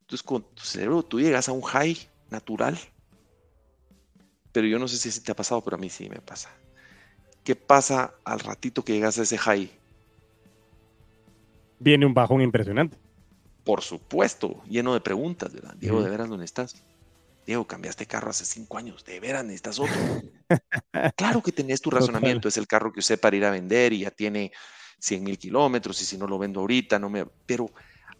[0.00, 1.96] Entonces, con tu cerebro tú llegas a un high
[2.30, 2.78] natural.
[4.52, 6.50] Pero yo no sé si te ha pasado, pero a mí sí me pasa.
[7.44, 9.70] ¿qué pasa al ratito que llegas a ese high?
[11.78, 12.96] Viene un bajón impresionante.
[13.64, 15.74] Por supuesto, lleno de preguntas, ¿verdad?
[15.78, 16.82] Diego, ¿de veras dónde estás?
[17.46, 19.94] Diego, cambiaste carro hace cinco años, ¿de veras necesitas otro?
[21.16, 24.00] claro que tenés tu razonamiento, es el carro que usé para ir a vender y
[24.00, 24.52] ya tiene
[24.98, 27.26] 100 mil kilómetros y si no lo vendo ahorita, no me...
[27.46, 27.70] Pero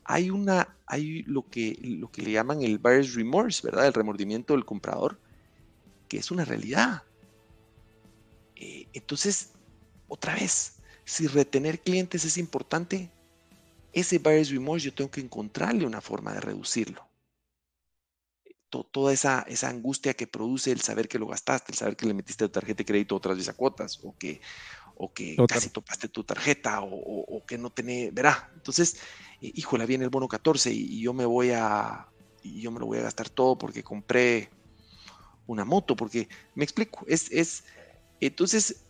[0.04, 3.86] hay una, hay lo que, lo que le llaman el buyer's remorse, ¿verdad?
[3.86, 5.20] El remordimiento del comprador,
[6.08, 7.04] que es una realidad.
[8.56, 9.52] Eh, entonces,
[10.08, 10.74] otra vez,
[11.04, 13.10] si retener clientes es importante,
[13.92, 17.06] ese buyer's remorse yo tengo que encontrarle una forma de reducirlo.
[18.90, 22.14] Toda esa, esa angustia que produce el saber que lo gastaste, el saber que le
[22.14, 24.40] metiste tu tarjeta de crédito otras 10 cuotas, o que,
[24.96, 28.50] o que casi topaste tu tarjeta, o, que no tenés, verá.
[28.54, 28.96] Entonces,
[29.42, 32.08] eh, híjole, viene el bono 14 y, yo me voy a,
[32.42, 34.48] y yo me lo voy a gastar todo porque compré
[35.46, 37.64] una moto, porque me explico, es, es,
[38.20, 38.86] entonces,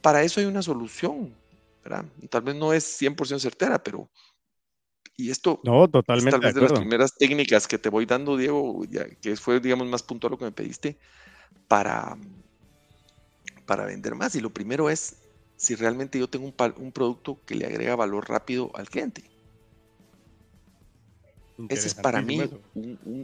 [0.00, 1.36] para eso hay una solución,
[1.84, 2.06] ¿verdad?
[2.30, 4.08] Tal vez no es 100% certera, pero
[5.16, 8.82] y esto no, totalmente tal vez de, las primeras técnicas que te voy dando, Diego,
[9.22, 10.98] que fue, digamos, más puntual lo que me pediste,
[11.68, 12.18] para,
[13.64, 14.34] para vender más.
[14.34, 15.16] Y lo primero es
[15.56, 19.24] si realmente yo tengo un, un producto que le agrega valor rápido al cliente.
[21.70, 22.42] Ese es para mí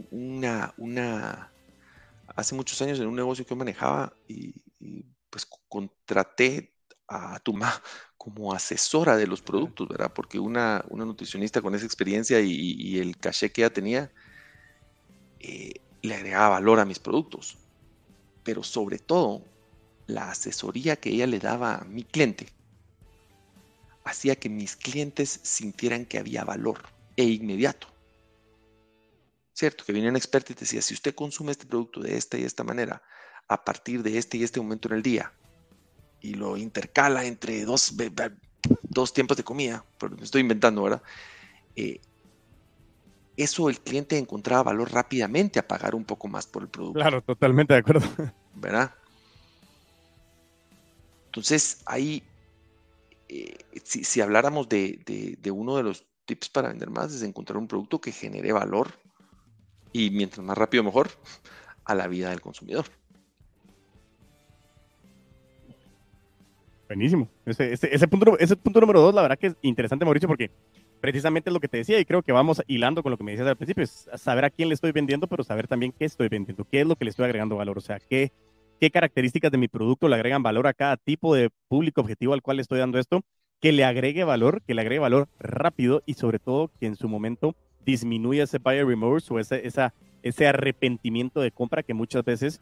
[0.09, 1.51] una, una...
[2.35, 6.72] Hace muchos años en un negocio que yo manejaba y, y pues contraté
[7.07, 7.81] a tu mamá
[8.17, 10.13] como asesora de los productos, ¿verdad?
[10.13, 14.11] Porque una, una nutricionista con esa experiencia y, el caché que ella tenía
[15.39, 17.57] eh, le agregaba valor a mis productos.
[18.43, 19.43] Pero sobre todo,
[20.07, 22.47] la asesoría que ella le daba a mi cliente
[24.03, 26.83] hacía que mis clientes sintieran que había valor
[27.15, 27.87] e inmediato.
[29.53, 29.85] ¿Cierto?
[29.85, 32.43] Que venía un experto y te decía, si usted consume este producto de esta y
[32.43, 33.03] esta manera,
[33.47, 35.31] a partir de este y este momento en el día,
[36.23, 37.93] y lo intercala entre dos,
[38.81, 41.03] dos tiempos de comida, pero me estoy inventando, ¿verdad?
[41.75, 41.99] Eh,
[43.35, 46.99] eso el cliente encontraba valor rápidamente a pagar un poco más por el producto.
[46.99, 48.07] Claro, totalmente de acuerdo.
[48.55, 48.95] ¿Verdad?
[51.25, 52.23] Entonces, ahí,
[53.27, 57.67] eh, si, habláramos de, de, uno de los tips para vender más, es encontrar un
[57.67, 58.93] producto que genere valor
[59.91, 61.09] y mientras más rápido mejor
[61.83, 62.85] a la vida del consumidor.
[66.87, 67.29] Buenísimo.
[67.45, 70.51] Ese, ese, punto, ese punto número dos, la verdad que es interesante, Mauricio, porque
[70.99, 73.47] precisamente lo que te decía y creo que vamos hilando con lo que me decías
[73.47, 76.65] al principio, es saber a quién le estoy vendiendo, pero saber también qué estoy vendiendo,
[76.65, 78.31] qué es lo que le estoy agregando valor, o sea, qué,
[78.79, 82.41] qué características de mi producto le agregan valor a cada tipo de público objetivo al
[82.41, 83.21] cual le estoy dando esto,
[83.59, 87.07] que le agregue valor, que le agregue valor rápido y sobre todo que en su
[87.07, 89.61] momento disminuya ese buyer remorse o ese,
[90.21, 92.61] ese arrepentimiento de compra que muchas veces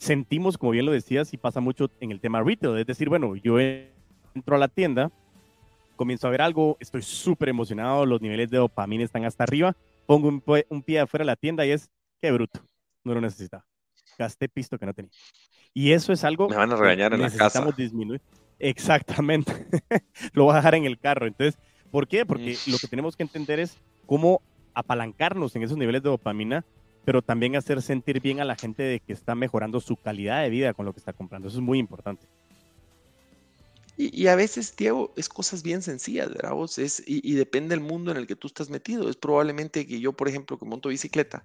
[0.00, 2.78] sentimos, como bien lo decías, y pasa mucho en el tema retail.
[2.78, 5.12] Es decir, bueno, yo entro a la tienda,
[5.94, 10.28] comienzo a ver algo, estoy súper emocionado, los niveles de dopamina están hasta arriba, pongo
[10.28, 12.60] un, pie afuera de la tienda y es, qué bruto,
[13.04, 13.64] no lo necesitaba.
[14.18, 15.10] Gasté pisto que no tenía.
[15.74, 17.64] Y eso es algo Me van a regañar en la casa.
[17.76, 18.22] disminuir.
[18.58, 19.52] Exactamente.
[20.32, 21.26] lo voy a dejar en el carro.
[21.26, 21.60] Entonces,
[21.90, 22.24] ¿por qué?
[22.24, 24.42] Porque lo que tenemos que entender es cómo
[24.74, 26.64] apalancarnos en esos niveles de dopamina
[27.04, 30.50] pero también hacer sentir bien a la gente de que está mejorando su calidad de
[30.50, 31.48] vida con lo que está comprando.
[31.48, 32.26] Eso es muy importante.
[33.96, 36.54] Y, a veces, Diego, es cosas bien sencillas, ¿verdad?
[36.78, 39.10] es, y, depende del mundo en el que tú estás metido.
[39.10, 41.44] Es probablemente que yo, por ejemplo, que monto bicicleta,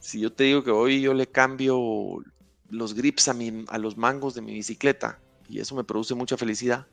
[0.00, 2.24] si yo te digo que hoy yo le cambio
[2.70, 5.18] los grips a, mi, a los mangos de mi bicicleta
[5.50, 6.86] y eso me produce mucha felicidad,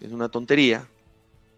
[0.00, 0.88] es una tontería.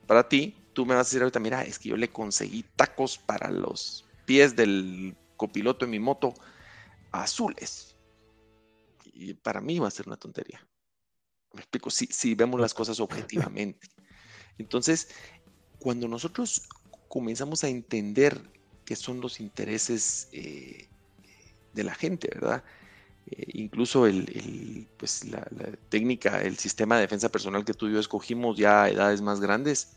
[0.09, 3.17] Para ti, tú me vas a decir ahorita, mira, es que yo le conseguí tacos
[3.17, 6.35] para los pies del copiloto en mi moto
[7.11, 7.97] azules.
[9.13, 10.67] Y para mí va a ser una tontería.
[11.53, 13.89] Me explico, si, si vemos las cosas objetivamente.
[14.59, 15.09] Entonces,
[15.79, 16.69] cuando nosotros
[17.09, 18.41] comenzamos a entender
[18.85, 20.89] qué son los intereses eh,
[21.75, 22.65] de la gente, ¿verdad?
[23.31, 25.47] Eh, incluso el, pues la,
[25.89, 29.41] técnica, el sistema de defensa personal que tú y yo escogimos ya a edades más
[29.41, 29.97] grandes,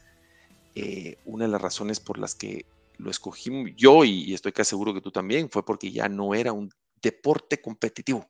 [0.75, 2.65] eh, una de las razones por las que
[2.97, 6.51] lo escogí yo y, estoy casi seguro que tú también, fue porque ya no era
[6.53, 6.69] un
[7.01, 8.27] deporte competitivo.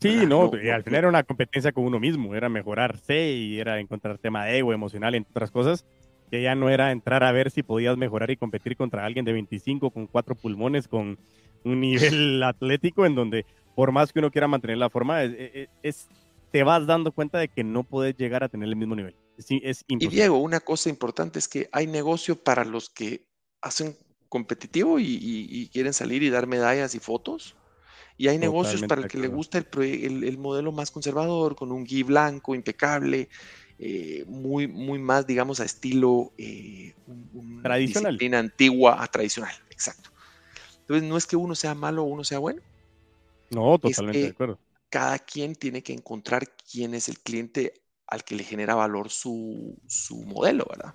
[0.00, 4.18] Sí, no, al final era una competencia con uno mismo, era mejorarse y era encontrar
[4.18, 5.84] tema de ego emocional, entre otras cosas,
[6.30, 9.32] que ya no era entrar a ver si podías mejorar y competir contra alguien de
[9.32, 11.18] 25 con cuatro pulmones, con
[11.64, 13.44] un nivel atlético en donde
[13.74, 16.08] por más que uno quiera mantener la forma, es,
[16.50, 19.14] te vas dando cuenta de que no puedes llegar a tener el mismo nivel.
[19.36, 23.27] Es, y Diego, una cosa importante es que hay negocio para los que
[23.60, 23.96] hacen
[24.28, 27.56] competitivo y, quieren salir y dar medallas y fotos.
[28.16, 32.02] Y hay negocios para el que le gusta el, modelo más conservador, con un gui
[32.02, 33.28] blanco impecable,
[33.78, 36.94] eh, muy, muy más, digamos, a estilo eh,
[37.62, 38.12] tradicional.
[38.14, 40.10] Disciplina antigua a tradicional, exacto.
[40.80, 42.60] Entonces, no es que uno sea malo o uno sea bueno.
[43.50, 44.58] No, totalmente de acuerdo.
[44.90, 47.74] Cada quien tiene que encontrar quién es el cliente
[48.06, 50.94] al que le genera valor su, su modelo, ¿verdad?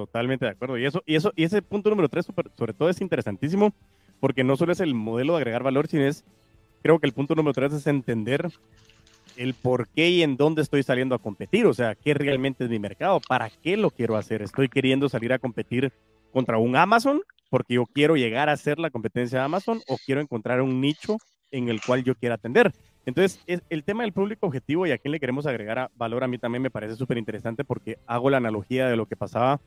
[0.00, 0.78] Totalmente de acuerdo.
[0.78, 2.24] Y eso, y eso, y ese punto número tres,
[2.56, 3.74] sobre todo, es interesantísimo,
[4.18, 6.24] porque no solo es el modelo de agregar valor, sino es,
[6.82, 8.50] creo que el punto número tres es entender
[9.36, 12.70] el por qué y en dónde estoy saliendo a competir, o sea, qué realmente es
[12.70, 14.40] mi mercado, para qué lo quiero hacer.
[14.40, 15.92] Estoy queriendo salir a competir
[16.32, 20.22] contra un Amazon porque yo quiero llegar a ser la competencia de Amazon o quiero
[20.22, 21.18] encontrar un nicho
[21.50, 22.72] en el cual yo quiera atender.
[23.04, 26.38] Entonces, el tema del público objetivo y a quién le queremos agregar valor a mí
[26.38, 29.60] también me parece súper interesante porque hago la analogía de lo que pasaba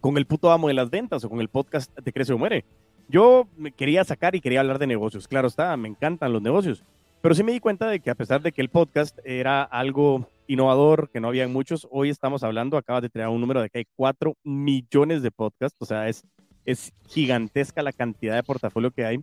[0.00, 2.64] con el puto amo de las ventas o con el podcast de Crece o Muere.
[3.08, 6.84] Yo me quería sacar y quería hablar de negocios, claro está, me encantan los negocios,
[7.22, 10.28] pero sí me di cuenta de que a pesar de que el podcast era algo
[10.48, 13.78] innovador, que no había muchos, hoy estamos hablando, acaba de tener un número de que
[13.78, 16.24] hay 4 millones de podcasts, o sea, es,
[16.64, 19.20] es gigantesca la cantidad de portafolio que hay.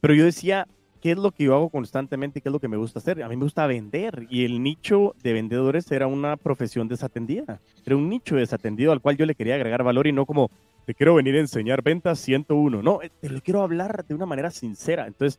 [0.00, 0.66] Pero yo decía,
[1.00, 3.22] ¿qué es lo que yo hago constantemente qué es lo que me gusta hacer?
[3.22, 7.96] A mí me gusta vender y el nicho de vendedores era una profesión desatendida, era
[7.96, 10.50] un nicho desatendido al cual yo le quería agregar valor y no como
[10.86, 14.26] te quiero venir a enseñar ventas 101, no, eh, te lo quiero hablar de una
[14.26, 15.06] manera sincera.
[15.06, 15.38] Entonces,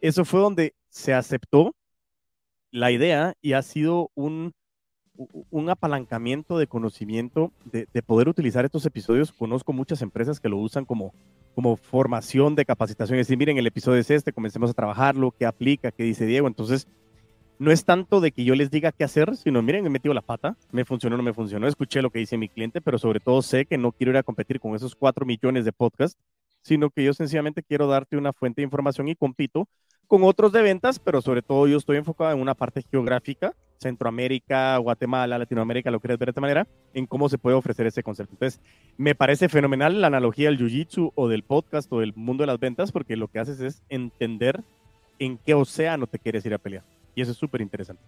[0.00, 1.74] eso fue donde se aceptó
[2.70, 4.52] la idea y ha sido un,
[5.50, 9.32] un apalancamiento de conocimiento de, de poder utilizar estos episodios.
[9.32, 11.14] Conozco muchas empresas que lo usan como
[11.54, 13.18] como formación de capacitación.
[13.18, 16.46] Es decir, miren, el episodio es este, comencemos a trabajarlo, qué aplica, qué dice Diego.
[16.46, 16.86] Entonces,
[17.58, 20.22] no es tanto de que yo les diga qué hacer, sino miren, he metido la
[20.22, 23.42] pata, me funcionó, no me funcionó, escuché lo que dice mi cliente, pero sobre todo
[23.42, 26.18] sé que no quiero ir a competir con esos cuatro millones de podcasts,
[26.62, 29.68] sino que yo sencillamente quiero darte una fuente de información y compito
[30.06, 34.76] con otros de ventas, pero sobre todo yo estoy enfocado en una parte geográfica, Centroamérica,
[34.76, 38.34] Guatemala, Latinoamérica, lo quieres ver de esta manera, en cómo se puede ofrecer ese concepto.
[38.34, 38.60] Entonces,
[38.96, 42.60] me parece fenomenal la analogía del Jiu-Jitsu o del podcast o del mundo de las
[42.60, 44.62] ventas, porque lo que haces es entender
[45.18, 46.84] en qué océano te quieres ir a pelear.
[47.14, 48.02] Y eso es súper interesante.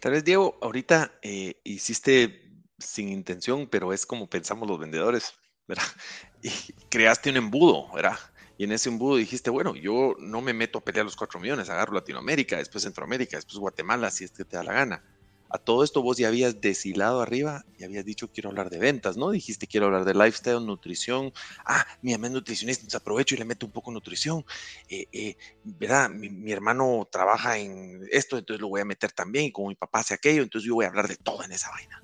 [0.00, 2.42] Tal vez, Diego, ahorita eh, hiciste
[2.78, 5.34] sin intención, pero es como pensamos los vendedores,
[5.66, 5.84] ¿verdad?
[6.42, 6.50] Y
[6.90, 8.18] creaste un embudo, ¿verdad?
[8.58, 11.68] Y en ese embudo dijiste, bueno, yo no me meto a pelear los cuatro millones,
[11.68, 15.04] agarro Latinoamérica, después Centroamérica, después Guatemala, si es que te da la gana.
[15.48, 19.16] A todo esto vos ya habías deshilado arriba y habías dicho quiero hablar de ventas,
[19.16, 19.30] ¿no?
[19.30, 21.32] Dijiste quiero hablar de lifestyle, nutrición.
[21.64, 24.44] Ah, mi mamá es nutricionista, entonces aprovecho y le meto un poco nutrición.
[24.88, 26.10] Eh, eh, ¿Verdad?
[26.10, 29.46] Mi, mi, hermano trabaja en esto, entonces lo voy a meter también.
[29.46, 31.70] Y como mi papá hace aquello, entonces yo voy a hablar de todo en esa
[31.70, 32.02] vaina.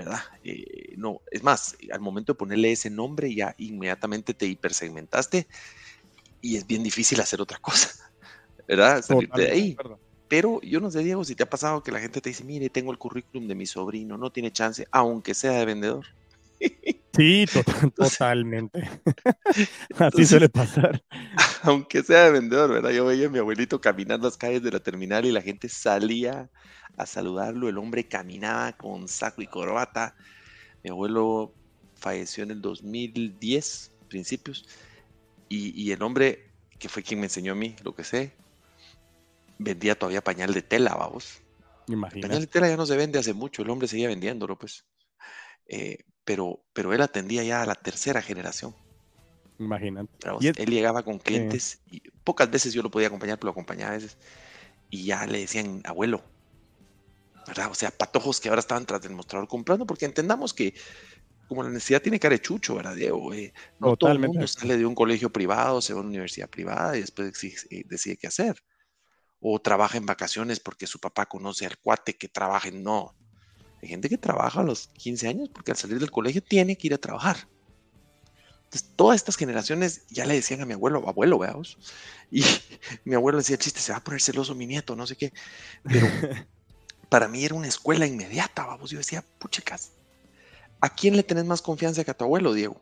[0.00, 0.20] ¿Verdad?
[0.42, 5.46] Eh, no, es más, al momento de ponerle ese nombre ya inmediatamente te hipersegmentaste
[6.40, 7.90] y es bien difícil hacer otra cosa,
[8.68, 9.02] ¿verdad?
[9.02, 9.76] Salirte de ahí.
[10.26, 12.70] Pero yo no sé, Diego, si te ha pasado que la gente te dice, mire,
[12.70, 16.06] tengo el currículum de mi sobrino, no tiene chance, aunque sea de vendedor.
[17.16, 17.44] Sí,
[17.96, 18.88] totalmente.
[19.98, 21.02] Así suele pasar.
[21.62, 22.90] Aunque sea de vendedor, ¿verdad?
[22.90, 26.50] Yo veía a mi abuelito caminando las calles de la terminal y la gente salía
[26.96, 27.68] a saludarlo.
[27.68, 30.14] El hombre caminaba con saco y corbata.
[30.82, 31.52] Mi abuelo
[31.96, 34.66] falleció en el 2010, principios.
[35.52, 38.32] Y, el hombre, que fue quien me enseñó a mí lo que sé,
[39.58, 41.42] vendía todavía pañal de tela, vamos.
[41.88, 42.28] Imagínate.
[42.28, 44.84] pañal de tela ya no se vende hace mucho, el hombre seguía vendiéndolo, pues.
[45.66, 45.98] Eh,
[46.30, 48.72] pero, pero él atendía ya a la tercera generación.
[49.58, 50.08] Imagínate.
[50.58, 53.94] Él llegaba con clientes y pocas veces yo lo podía acompañar, pero lo acompañaba a
[53.96, 54.16] veces.
[54.90, 56.22] Y ya le decían, abuelo,
[57.48, 57.68] ¿verdad?
[57.68, 60.72] O sea, patojos que ahora estaban tras del mostrador comprando, porque entendamos que
[61.48, 63.34] como la necesidad tiene cara de chucho, ¿verdad, Diego?
[63.34, 66.48] Eh, no todo el mundo sale de un colegio privado, se va a una universidad
[66.48, 68.62] privada y después eh, decide qué hacer.
[69.40, 72.84] O trabaja en vacaciones porque su papá conoce al cuate que trabaja en...
[72.84, 73.16] No,
[73.82, 76.88] hay gente que trabaja a los 15 años porque al salir del colegio tiene que
[76.88, 77.48] ir a trabajar.
[78.64, 81.76] Entonces, todas estas generaciones ya le decían a mi abuelo, abuelo, veamos.
[82.32, 82.44] Y
[83.04, 85.32] mi abuelo decía, chiste, se va a poner celoso mi nieto, no sé qué.
[85.82, 86.06] Pero
[87.08, 88.90] para mí era una escuela inmediata, vamos.
[88.90, 89.90] Yo decía, puchecas,
[90.80, 92.80] ¿a quién le tenés más confianza que a tu abuelo, Diego?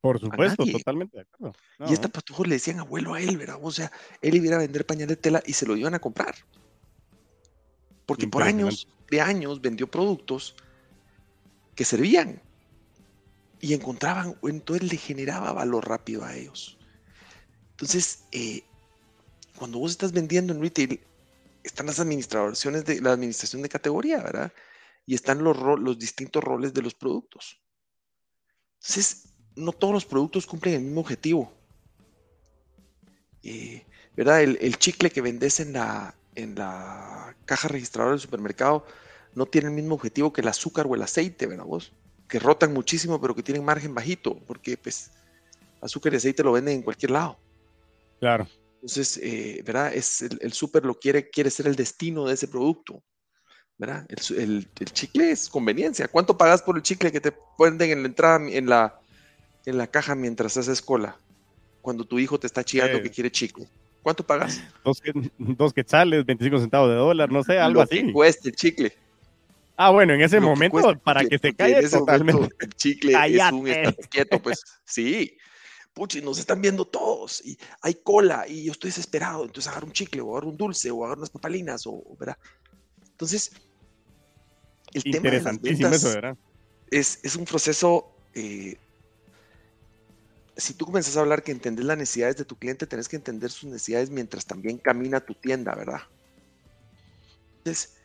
[0.00, 1.54] Por supuesto, totalmente de acuerdo.
[1.86, 3.58] y esta patujos le decían abuelo a él, ¿verdad?
[3.60, 6.34] O sea, él iba a vender pañal de tela y se lo iban a comprar.
[8.06, 10.54] Porque por años de años vendió productos
[11.74, 12.40] que servían
[13.60, 16.78] y encontraban, entonces le generaba valor rápido a ellos.
[17.70, 18.62] Entonces, eh,
[19.56, 21.00] cuando vos estás vendiendo en retail,
[21.62, 24.52] están las administraciones de la administración de categoría, ¿verdad?
[25.06, 27.60] Y están los, los distintos roles de los productos.
[28.80, 31.52] Entonces, no todos los productos cumplen el mismo objetivo.
[33.42, 33.86] eh,
[34.16, 34.42] ¿verdad?
[34.42, 38.86] El, chicle que vendes en la, en la caja registradora del supermercado
[39.34, 41.92] no tiene el mismo objetivo que el azúcar o el aceite, ¿verdad vos?
[42.28, 45.10] Que rotan muchísimo, pero que tienen margen bajito, porque pues
[45.80, 47.38] azúcar y aceite lo venden en cualquier lado.
[48.20, 48.48] Claro.
[48.74, 49.92] Entonces, eh, ¿verdad?
[49.94, 53.02] Es el, el súper lo quiere, quiere ser el destino de ese producto.
[53.76, 54.06] ¿verdad?
[54.08, 56.08] El, chicle es conveniencia.
[56.08, 59.00] ¿Cuánto pagas por el chicle que te venden en la entrada, en la,
[59.66, 61.16] en la caja mientras haces cola?
[61.80, 63.68] Cuando tu hijo te está chillando que quiere chicle.
[64.04, 64.62] ¿Cuánto pagas?
[64.84, 65.02] Dos,
[65.38, 68.12] dos quetzales, 25 centavos de dólar, no sé, algo así.
[68.12, 68.94] cuesta el chicle.
[69.78, 72.50] Ah, bueno, en ese momento, para que se calle totalmente.
[72.60, 73.64] el chicle es un
[74.10, 75.38] quieto, pues sí.
[75.94, 79.46] Puchi, nos están viendo todos y hay cola y yo estoy desesperado.
[79.46, 82.36] Entonces agarro un chicle o agarro un dulce o agarro unas papalinas o, ¿verdad?
[83.10, 83.52] Entonces,
[84.92, 86.04] el tema de las ventas
[86.90, 88.14] Es, es, un proceso.
[88.34, 88.76] Eh,
[90.56, 93.50] si tú comienzas a hablar que entender las necesidades de tu cliente, tenés que entender
[93.50, 96.02] sus necesidades mientras también camina tu tienda, ¿verdad?
[97.58, 97.96] Entonces,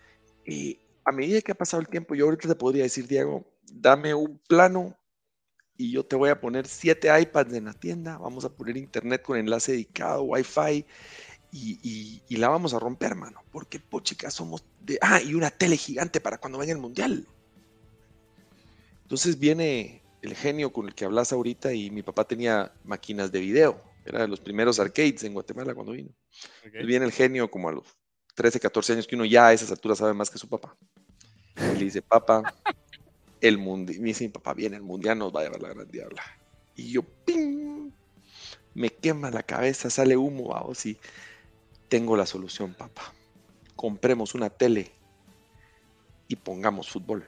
[0.45, 4.13] eh, a medida que ha pasado el tiempo, yo ahorita te podría decir, Diego, dame
[4.13, 4.97] un plano
[5.77, 9.21] y yo te voy a poner siete iPads en la tienda, vamos a poner internet
[9.21, 10.85] con enlace dedicado, Wi-Fi,
[11.51, 13.41] y, la vamos a romper, mano.
[13.51, 14.99] Porque, pochica, somos de.
[15.01, 17.27] Ah, y una tele gigante para cuando venga el mundial.
[19.03, 23.39] Entonces viene el genio con el que hablas ahorita y mi papá tenía máquinas de
[23.39, 23.82] video.
[24.05, 26.10] Era de los primeros arcades en Guatemala cuando vino.
[26.86, 27.86] viene el genio como a los
[28.36, 30.77] 13, 14 años, que uno ya a esas alturas sabe más que su papá.
[31.58, 32.41] Y le dice, papá,
[33.41, 33.99] el mundial.
[33.99, 36.23] Me dice, mi papá, viene el mundial, nos va a llevar la gran diabla.
[36.75, 37.91] Y yo, ¡ping!
[38.73, 40.97] Me quema la cabeza, sale humo, vamos, y
[41.89, 43.13] tengo la solución, papá.
[43.75, 44.91] Compremos una tele
[46.27, 47.27] y pongamos fútbol.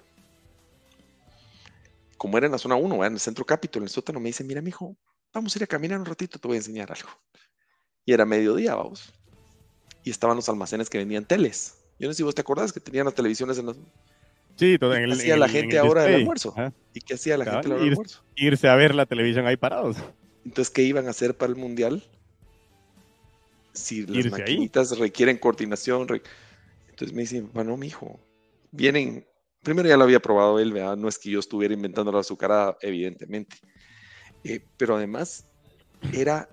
[2.22, 4.44] Como era en la zona 1, en el centro Capitol, en el sótano, me dice,
[4.44, 4.96] mira, mijo,
[5.34, 7.10] vamos a ir a caminar un ratito, te voy a enseñar algo.
[8.06, 9.12] Y era mediodía, vamos.
[10.04, 11.80] Y estaban los almacenes que vendían teles.
[11.98, 13.78] Yo no sé si vos te acordás que tenían las televisiones en las...
[14.56, 16.54] Sí, todo en el, ¿Qué hacía la gente ahora del almuerzo?
[16.94, 18.24] ¿Y qué hacía la gente del almuerzo?
[18.36, 19.98] Irse a ver la televisión ahí parados.
[20.46, 22.04] Entonces, ¿qué iban a hacer para el mundial?
[23.74, 26.02] si las maquinitas requieren coordinación.
[26.90, 28.20] Entonces me dicen, bueno, mi hijo,
[28.72, 29.26] vienen.
[29.64, 30.98] Primero ya lo había probado él, ¿verdad?
[30.98, 33.58] No es que yo estuviera inventando la azucarada, evidentemente.
[34.44, 35.46] Eh, pero además,
[36.14, 36.50] era,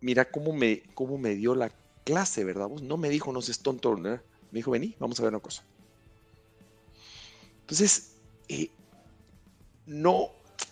[0.00, 1.72] mira cómo me, cómo me dio la
[2.04, 2.68] clase, ¿verdad?
[2.68, 4.10] no me dijo, no seas tonto, ¿no?
[4.50, 5.64] Me dijo, vení, vamos a ver una cosa.
[7.60, 8.16] Entonces,
[8.48, 8.70] eh,
[9.84, 10.30] no,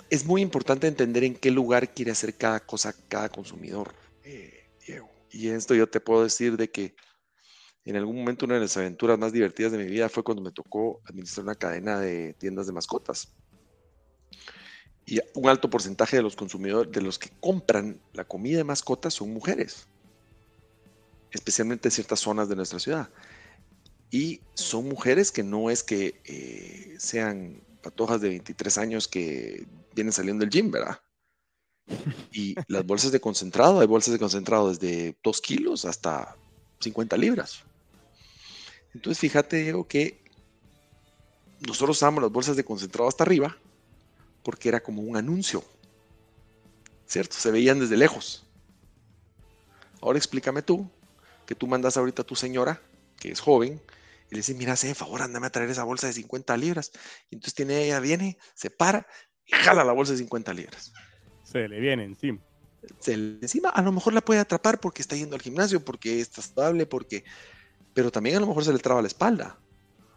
[0.09, 5.11] es muy importante entender en qué lugar quiere hacer cada cosa cada consumidor, eh, Diego.
[5.31, 6.95] Y esto yo te puedo decir de que
[7.91, 10.51] en algún momento una de las aventuras más divertidas de mi vida fue cuando me
[10.51, 13.33] tocó administrar una cadena de tiendas de mascotas.
[15.07, 19.15] Y un alto porcentaje de los consumidores, de los que compran la comida de mascotas
[19.15, 19.87] son mujeres,
[21.31, 23.09] especialmente en ciertas zonas de nuestra ciudad.
[24.11, 30.13] Y son mujeres que no es que eh, sean patojas de 23 años que vienen
[30.13, 31.01] saliendo del gym, ¿verdad?
[32.33, 36.37] Y las bolsas de concentrado, hay bolsas de concentrado desde 2 kilos hasta
[36.81, 37.63] 50 libras.
[38.97, 40.25] Entonces fíjate, Diego, que
[41.67, 43.55] nosotros usamos las bolsas de concentrado hasta arriba
[44.43, 45.63] porque era como un anuncio.
[47.07, 47.37] ¿Cierto?
[47.37, 48.47] Se veían desde lejos.
[50.01, 50.91] Ahora explícame tú,
[51.45, 52.81] que tú mandas ahorita a tu señora,
[53.19, 53.83] que es joven,
[54.31, 56.91] y le dices, mira, sé, favor, andame a traer esa bolsa de 50 libras.
[57.29, 59.07] Y entonces tiene, ella viene, se para
[59.45, 60.91] y jala la bolsa de 50 libras.
[61.45, 62.41] Se le viene encima.
[62.99, 66.19] Se le encima, a lo mejor la puede atrapar porque está yendo al gimnasio, porque
[66.19, 67.25] está estable, porque.
[67.97, 69.59] Pero también a lo mejor se le traba la espalda.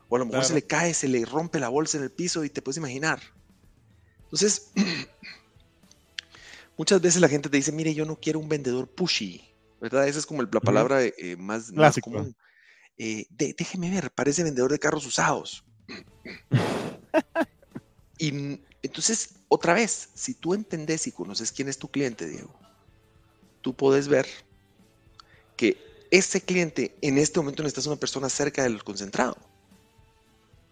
[0.09, 2.43] O a lo mejor se le cae, se le rompe la bolsa en el piso
[2.43, 3.21] y te puedes imaginar.
[4.23, 4.71] Entonces,
[6.77, 9.41] muchas veces la gente te dice, mire, yo no quiero un vendedor pushy,
[9.79, 10.09] ¿verdad?
[10.09, 12.35] Esa es como la palabra eh, más, común.
[12.97, 15.63] Eh, déjeme ver, parece vendedor de carros usados.
[18.17, 22.53] y entonces, otra vez, si tú entendés y conoces quién es tu cliente, Diego,
[23.61, 24.27] tú puedes ver
[25.55, 29.37] que ese cliente en este momento necesitas una persona cerca del concentrado.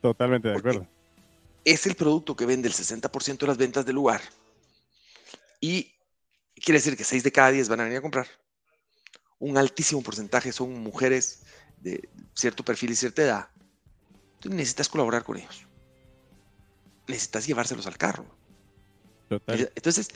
[0.01, 0.88] Totalmente de acuerdo.
[1.63, 4.21] Es el producto que vende el 60% de las ventas del lugar.
[5.59, 5.91] Y
[6.55, 8.27] quiere decir que 6 de cada 10 van a venir a comprar.
[9.39, 11.43] Un altísimo porcentaje son mujeres
[11.81, 13.49] de cierto perfil y cierta edad.
[14.35, 15.67] Entonces necesitas colaborar con ellos
[17.07, 18.25] necesitas llevárselos al carro.
[19.29, 20.09] Entonces,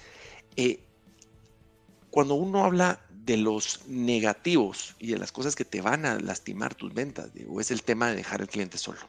[0.55, 0.83] eh,
[2.09, 6.75] cuando uno habla de los negativos y de las cosas que te van a lastimar
[6.75, 8.99] tus ventas, digo, es el tema de dejar al cliente solo.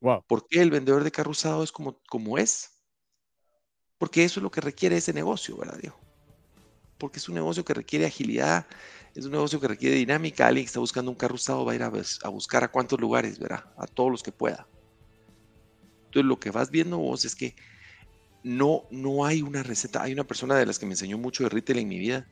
[0.00, 0.22] Wow.
[0.26, 2.70] ¿Por qué el vendedor de carro usado es como, como es?
[3.98, 5.98] Porque eso es lo que requiere ese negocio, ¿verdad, Diego?
[7.00, 8.66] porque es un negocio que requiere agilidad,
[9.16, 10.46] es un negocio que requiere dinámica.
[10.46, 13.40] Alguien que está buscando un carro usado va a ir a, buscar a cuántos lugares,
[13.40, 14.68] verá, a todos los que pueda.
[16.04, 17.56] Entonces lo que vas viendo vos es que
[18.44, 20.02] no, no hay una receta.
[20.02, 22.28] Hay una persona de las que me enseñó mucho de retail en mi vida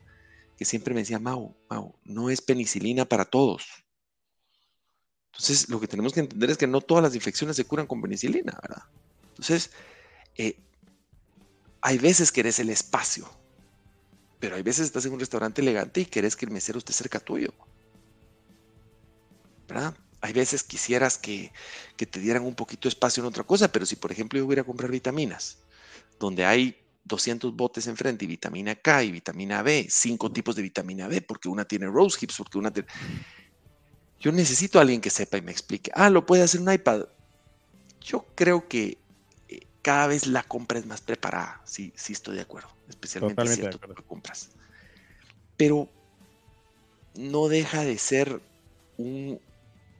[0.59, 3.65] que siempre me decía, Mau, Mau, no es penicilina para todos.
[5.31, 8.01] Entonces, lo que tenemos que entender es que no todas las infecciones se curan con
[8.01, 8.83] penicilina, ¿verdad?
[9.29, 9.71] Entonces,
[10.35, 10.59] eh,
[11.79, 13.29] hay veces que eres el espacio,
[14.41, 17.21] pero hay veces estás en un restaurante elegante y querés que el mesero esté cerca
[17.21, 17.53] tuyo.
[19.65, 19.95] ¿Verdad?
[20.19, 21.53] Hay veces quisieras que,
[21.95, 24.45] que te dieran un poquito de espacio en otra cosa, pero si por ejemplo yo
[24.45, 25.59] hubiera a comprar vitaminas,
[26.19, 31.07] donde hay 200 botes enfrente y vitamina K y vitamina B, cinco tipos de vitamina
[31.07, 32.87] B, porque una tiene rose hips, porque una tiene...
[34.19, 35.91] Yo necesito a alguien que sepa y me explique.
[35.95, 37.05] Ah, lo puede hacer un iPad.
[38.01, 38.97] Yo creo que
[39.47, 41.61] eh, cada vez la compra es más preparada.
[41.65, 42.69] Sí, sí estoy de acuerdo.
[42.89, 44.49] Especialmente si cierto compras.
[45.55, 45.89] Pero
[47.15, 48.41] no deja de ser
[48.97, 49.39] un...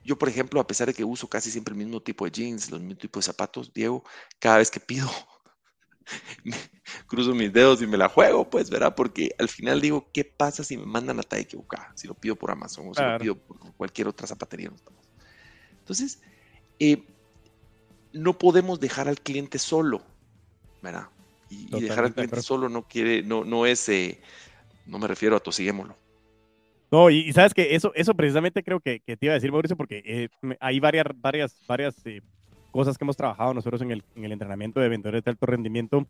[0.04, 2.70] Yo, por ejemplo, a pesar de que uso casi siempre el mismo tipo de jeans,
[2.70, 4.04] los mismos tipos de zapatos, Diego,
[4.38, 5.10] cada vez que pido
[7.06, 8.94] cruzo mis dedos y me la juego, pues, ¿verdad?
[8.94, 11.92] Porque al final digo, ¿qué pasa si me mandan a talla equivocada?
[11.94, 14.70] Si lo pido por Amazon o si lo pido por cualquier otra zapatería.
[15.78, 16.20] Entonces,
[16.78, 17.04] eh,
[18.12, 20.02] no podemos dejar al cliente solo,
[20.82, 21.08] ¿verdad?
[21.48, 24.20] Y, dejar al cliente solo no quiere, no, no es, eh,
[24.86, 25.96] no me refiero a tosiguémoslo.
[26.92, 30.02] No, y, sabes que eso, eso precisamente creo que, te iba a decir, Mauricio, porque
[30.04, 31.94] eh, hay varias, varias, varias
[32.70, 36.06] cosas que hemos trabajado nosotros en el, en el entrenamiento de vendedores de alto rendimiento.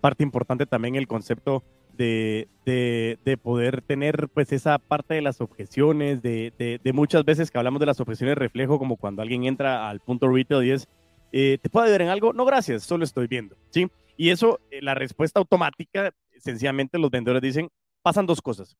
[0.00, 1.64] Parte importante también el concepto
[1.98, 7.50] de, de, de, poder tener pues esa parte de las objeciones, de, de, muchas veces
[7.50, 10.88] que hablamos de las objeciones reflejo, como cuando alguien entra al punto retail y es,
[11.32, 12.32] eh, ¿te puedo ayudar en algo?
[12.32, 13.88] No, gracias, solo estoy viendo, ¿sí?
[14.16, 17.68] Y eso, eh, la respuesta automática, sencillamente los vendedores dicen,
[18.02, 18.76] pasan dos cosas.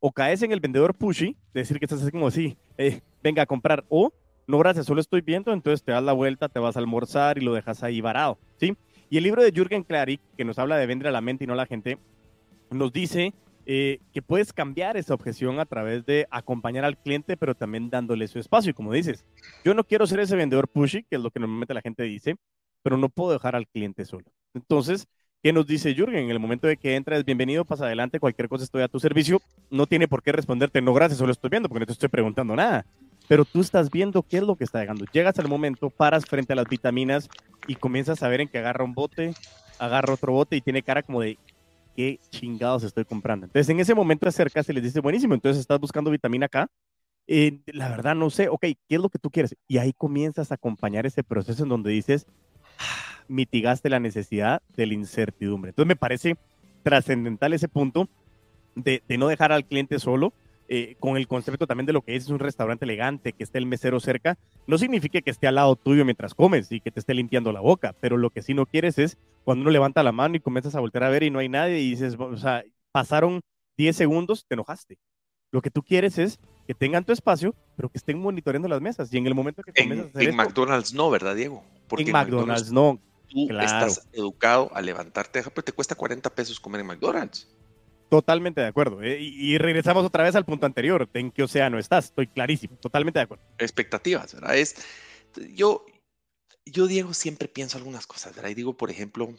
[0.00, 3.46] O caes en el vendedor pushy, decir que estás así como así, eh, venga a
[3.46, 4.12] comprar, o
[4.46, 7.42] no, gracias, solo estoy viendo, entonces te das la vuelta, te vas a almorzar y
[7.42, 8.76] lo dejas ahí varado, ¿sí?
[9.08, 11.46] Y el libro de Jürgen Klarik, que nos habla de vender a la mente y
[11.46, 11.98] no a la gente,
[12.70, 13.34] nos dice
[13.66, 18.26] eh, que puedes cambiar esa objeción a través de acompañar al cliente, pero también dándole
[18.26, 18.70] su espacio.
[18.70, 19.24] Y como dices,
[19.64, 22.36] yo no quiero ser ese vendedor pushy, que es lo que normalmente la gente dice,
[22.82, 24.24] pero no puedo dejar al cliente solo.
[24.54, 25.06] Entonces,
[25.42, 26.24] ¿qué nos dice Jürgen?
[26.24, 29.40] En el momento de que entres, bienvenido, pasa adelante, cualquier cosa estoy a tu servicio.
[29.70, 32.56] No tiene por qué responderte, no, gracias, solo estoy viendo, porque no te estoy preguntando
[32.56, 32.84] nada
[33.28, 35.04] pero tú estás viendo qué es lo que está llegando.
[35.12, 37.28] Llegas al momento, paras frente a las vitaminas
[37.66, 39.34] y comienzas a ver en que agarra un bote,
[39.78, 41.38] agarra otro bote y tiene cara como de
[41.96, 43.46] qué chingados estoy comprando.
[43.46, 46.68] Entonces en ese momento acercas y les dices, buenísimo, entonces estás buscando vitamina K.
[47.28, 49.56] Eh, la verdad no sé, ok, ¿qué es lo que tú quieres?
[49.68, 52.26] Y ahí comienzas a acompañar ese proceso en donde dices,
[52.78, 55.70] ah, mitigaste la necesidad de la incertidumbre.
[55.70, 56.36] Entonces me parece
[56.82, 58.08] trascendental ese punto
[58.74, 60.32] de no dejar al cliente solo,
[60.74, 63.66] eh, con el concepto también de lo que es un restaurante elegante, que esté el
[63.66, 67.12] mesero cerca, no significa que esté al lado tuyo mientras comes y que te esté
[67.12, 70.34] limpiando la boca, pero lo que sí no quieres es cuando uno levanta la mano
[70.34, 73.42] y comienzas a voltear a ver y no hay nadie y dices, o sea, pasaron
[73.76, 74.96] 10 segundos, te enojaste.
[75.50, 79.12] Lo que tú quieres es que tengan tu espacio, pero que estén monitoreando las mesas.
[79.12, 81.62] Y en el momento que comienzas a hacer En McDonald's no, ¿verdad, Diego?
[81.86, 82.98] Porque en McDonald's, no.
[83.28, 87.46] Tú estás educado a levantarte, pero te cuesta 40 pesos comer en McDonald's.
[88.12, 89.02] Totalmente de acuerdo.
[89.02, 91.08] Eh, y, regresamos otra vez al punto anterior.
[91.14, 92.04] ¿En qué océano estás?
[92.04, 92.76] Estoy clarísimo.
[92.76, 93.42] Totalmente de acuerdo.
[93.56, 94.54] Expectativas, ¿verdad?
[94.54, 94.74] Es,
[95.54, 95.86] yo,
[96.66, 98.50] yo, Diego, siempre pienso algunas cosas, ¿verdad?
[98.50, 99.32] Y digo, por ejemplo,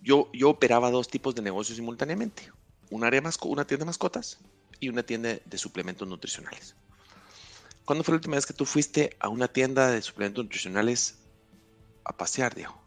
[0.00, 2.52] yo, yo operaba dos tipos de negocios simultáneamente.
[2.90, 4.38] Un área una tienda de mascotas
[4.78, 6.76] y una tienda de suplementos nutricionales.
[7.84, 11.18] ¿Cuándo fue la última vez que tú fuiste a una tienda de suplementos nutricionales
[12.04, 12.80] a pasear, Diego?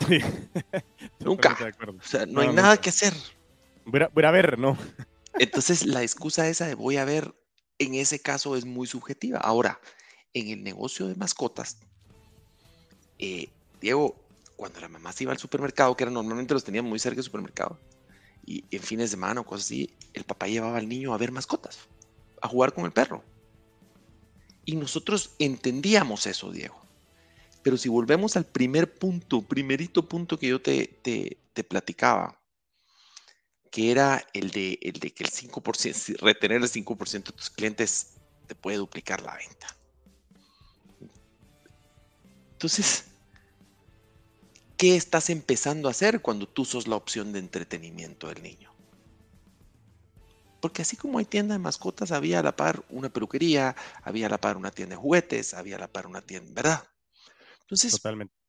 [1.20, 1.54] Nunca.
[1.86, 3.12] O sea, no, hay nada que hacer.
[3.86, 4.78] Voy a, ver, ¿no?
[5.38, 7.34] Entonces, la excusa esa de voy a ver,
[7.78, 9.38] en ese caso es muy subjetiva.
[9.38, 9.80] Ahora,
[10.32, 11.78] en el negocio de mascotas,
[13.18, 13.48] eh,
[13.80, 14.16] Diego,
[14.56, 17.24] cuando la mamá se iba al supermercado, que era normalmente los tenían muy cerca del
[17.24, 17.78] supermercado,
[18.46, 21.32] y en fines de semana o cosas así, el papá llevaba al niño a ver
[21.32, 21.80] mascotas,
[22.40, 23.22] a jugar con el perro.
[24.64, 26.80] Y nosotros entendíamos eso, Diego.
[27.62, 32.38] Pero si volvemos al primer punto, primerito punto que yo te, te, te platicaba,
[33.74, 38.12] que era el de, el de que el 5%, retener el 5% de tus clientes
[38.46, 39.66] te puede duplicar la venta.
[42.52, 43.06] Entonces,
[44.76, 48.72] ¿qué estás empezando a hacer cuando tú sos la opción de entretenimiento del niño?
[50.60, 54.30] Porque así como hay tienda de mascotas, había a la par una peluquería, había a
[54.30, 56.88] la par una tienda de juguetes, había a la par una tienda, ¿verdad?
[57.62, 58.43] Entonces, Totalmente.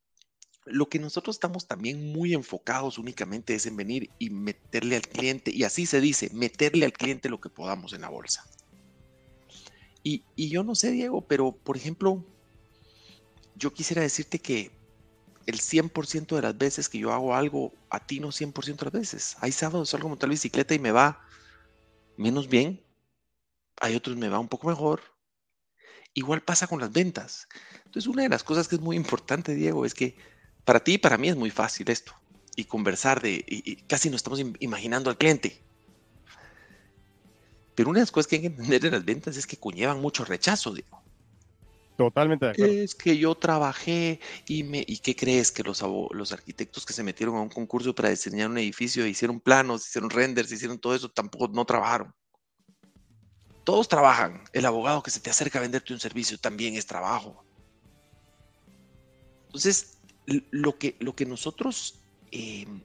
[0.66, 5.52] Lo que nosotros estamos también muy enfocados únicamente es en venir y meterle al cliente,
[5.52, 8.46] y así se dice, meterle al cliente lo que podamos en la bolsa.
[10.08, 12.24] Y, yo no sé, Diego, pero por ejemplo,
[13.56, 14.72] yo quisiera decirte que
[15.48, 18.94] el 100% de las veces que yo hago algo, a ti no 100% de las
[18.94, 19.36] veces.
[19.42, 21.26] Hay sábados salgo a montar bicicleta y me va
[22.18, 22.84] menos bien.
[23.82, 25.02] Hay otros me va un poco mejor.
[26.14, 27.48] Igual pasa con las ventas.
[27.86, 30.16] Entonces, una de las cosas que es muy importante, Diego, es que
[30.66, 32.14] para ti y para mí es muy fácil esto.
[32.58, 35.62] Y conversar de, y, casi nos estamos imaginando al cliente.
[37.76, 40.02] Pero una de las cosas que hay que entender en las ventas es que conllevan
[40.02, 41.02] mucho rechazo, Diego.
[41.98, 42.74] Totalmente de acuerdo.
[42.74, 47.04] Es que yo trabajé y me y qué crees que los, los arquitectos que se
[47.04, 51.10] metieron a un concurso para diseñar un edificio, hicieron planos, hicieron renders, hicieron todo eso,
[51.10, 52.14] tampoco no trabajaron.
[53.64, 54.44] Todos trabajan.
[54.54, 57.44] El abogado que se te acerca a venderte un servicio también es trabajo.
[59.48, 59.95] Entonces,
[60.26, 62.00] lo que, lo que nosotros
[62.32, 62.82] em,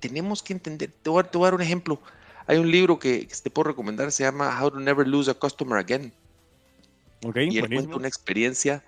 [0.00, 2.00] tenemos que entender, te voy, a, dar un ejemplo.
[2.46, 5.78] Hay un libro que, te puedo recomendar, se llama How to Never Lose a Customer
[5.78, 6.12] Again.
[7.22, 8.84] y él cuenta una experiencia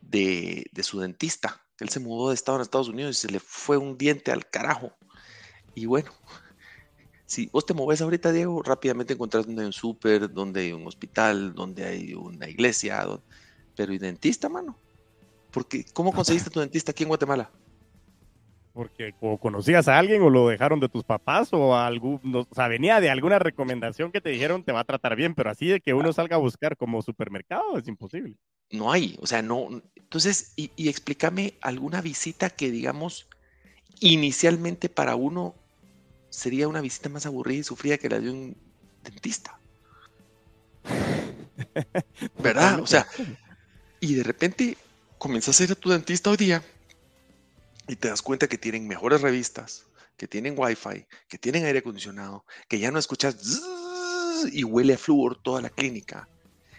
[0.00, 3.38] de, su dentista, que él se mudó de Estado a Estados Unidos y se le
[3.38, 4.92] fue un diente al carajo.
[5.74, 6.10] Y bueno,
[7.26, 10.86] si vos te moves ahorita, Diego, rápidamente encontrás donde hay un súper, donde hay un
[10.86, 13.06] hospital, donde hay una iglesia,
[13.76, 14.78] pero ¿y dentista, mano?
[15.56, 17.50] Porque, ¿cómo conseguiste tu dentista aquí en Guatemala?
[18.74, 22.68] Porque o conocías a alguien o lo dejaron de tus papás o algún, o sea,
[22.68, 25.80] venía de alguna recomendación que te dijeron te va a tratar bien, pero así de
[25.80, 28.36] que uno salga a buscar como supermercado es imposible.
[28.70, 29.80] No hay, o sea, no.
[29.94, 33.26] Entonces, y, y explícame alguna visita que, digamos,
[34.00, 35.54] inicialmente para uno
[36.28, 38.56] sería una visita más aburrida y sufrida que la de un
[39.02, 39.58] dentista.
[42.42, 42.80] ¿Verdad?
[42.80, 43.06] O sea,
[44.00, 44.76] y de repente
[45.18, 46.62] comienzas a ir a tu dentista hoy día
[47.88, 49.86] y te das cuenta que tienen mejores revistas,
[50.16, 53.62] que tienen wifi, que tienen aire acondicionado, que ya no escuchas
[54.52, 56.28] y huele a flúor toda la clínica.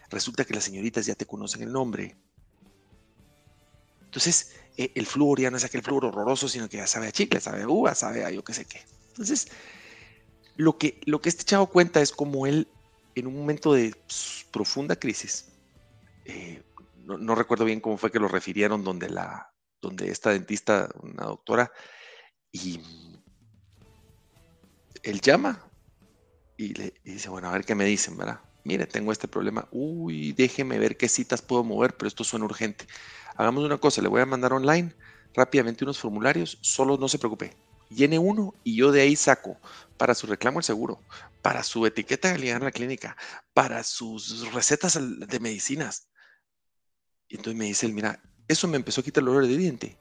[0.09, 2.15] Resulta que las señoritas ya te conocen el nombre.
[4.05, 7.11] Entonces, e, el flúor ya no es aquel flúor horroroso, sino que ya sabe a
[7.11, 8.81] chicle, sabe a uva, sabe a yo qué sé qué.
[9.09, 9.47] Entonces,
[10.55, 12.67] lo que, lo que este chavo cuenta es como él,
[13.15, 13.95] en un momento de
[14.51, 15.45] profunda crisis,
[16.25, 16.61] eh,
[17.07, 21.71] no, recuerdo bien cómo fue que lo refirieron, donde, la, donde esta dentista, una doctora,
[22.51, 22.81] y
[25.03, 25.63] él llama
[26.57, 28.41] y le dice, bueno, a ver qué me dicen, ¿verdad?
[28.63, 29.67] Mire, tengo este problema.
[29.71, 32.85] Uy, déjeme ver qué citas puedo mover, pero esto suena urgente.
[33.35, 34.93] Hagamos una cosa, le voy a mandar online
[35.33, 37.55] rápidamente unos formularios, solo no se preocupe.
[37.89, 39.57] Llene uno y yo de ahí saco
[39.95, 41.01] para su reclamo el seguro,
[41.41, 43.15] para su etiqueta de calidad en la clínica,
[43.53, 46.09] para sus recetas de medicinas,
[47.29, 49.97] y entonces me dice él, mira, eso me empezó a quitar el olor de diente.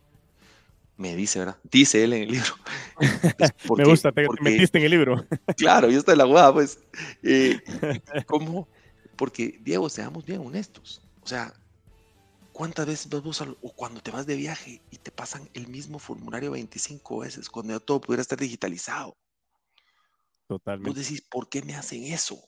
[0.97, 1.59] Me dice, ¿verdad?
[1.71, 2.55] Dice él en el libro.
[3.77, 5.27] me gusta, te, metiste en el libro.
[5.57, 6.79] claro, yo estoy en la guada, pues.
[7.23, 7.61] Eh,
[8.27, 8.69] ¿Cómo?
[9.17, 11.03] Porque, Diego, seamos bien honestos.
[11.23, 11.53] O sea,
[12.53, 15.99] ¿cuántas veces vas vos o cuando te vas de viaje y te pasan el mismo
[15.99, 19.17] formulario 25 veces, cuando ya todo pudiera estar digitalizado?
[20.47, 20.89] Totalmente.
[20.89, 22.39] Vos decís, ¿por qué me hacen eso?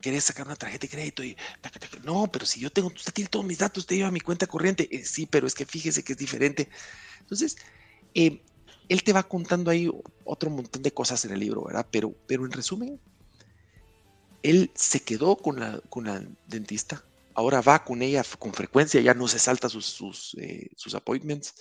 [0.00, 1.36] Querés sacar una tarjeta de crédito y
[2.04, 4.88] no, pero si yo tengo, usted tiene todos mis datos, usted lleva mi cuenta corriente,
[4.94, 6.68] eh, sí, pero es que fíjese que es diferente.
[7.20, 7.56] Entonces,
[8.14, 8.42] eh,
[8.88, 9.90] él te va contando ahí
[10.24, 11.86] otro montón de cosas en el libro, ¿verdad?
[11.90, 13.00] Pero, pero en resumen,
[14.42, 19.14] él se quedó con la, con la dentista, ahora va con ella con frecuencia, ya
[19.14, 21.54] no se salta sus, sus, eh, appointments.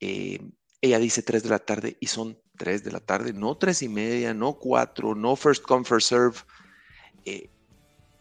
[0.00, 3.88] ella dice 3 de la tarde y son 3 de la tarde, no tres y
[3.88, 6.36] media, no cuatro, no first come, first serve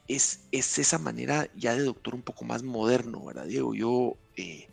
[0.09, 3.75] es, esa manera ya de doctor un poco más moderno, ¿verdad, Diego?
[3.75, 4.67] Yo, eh,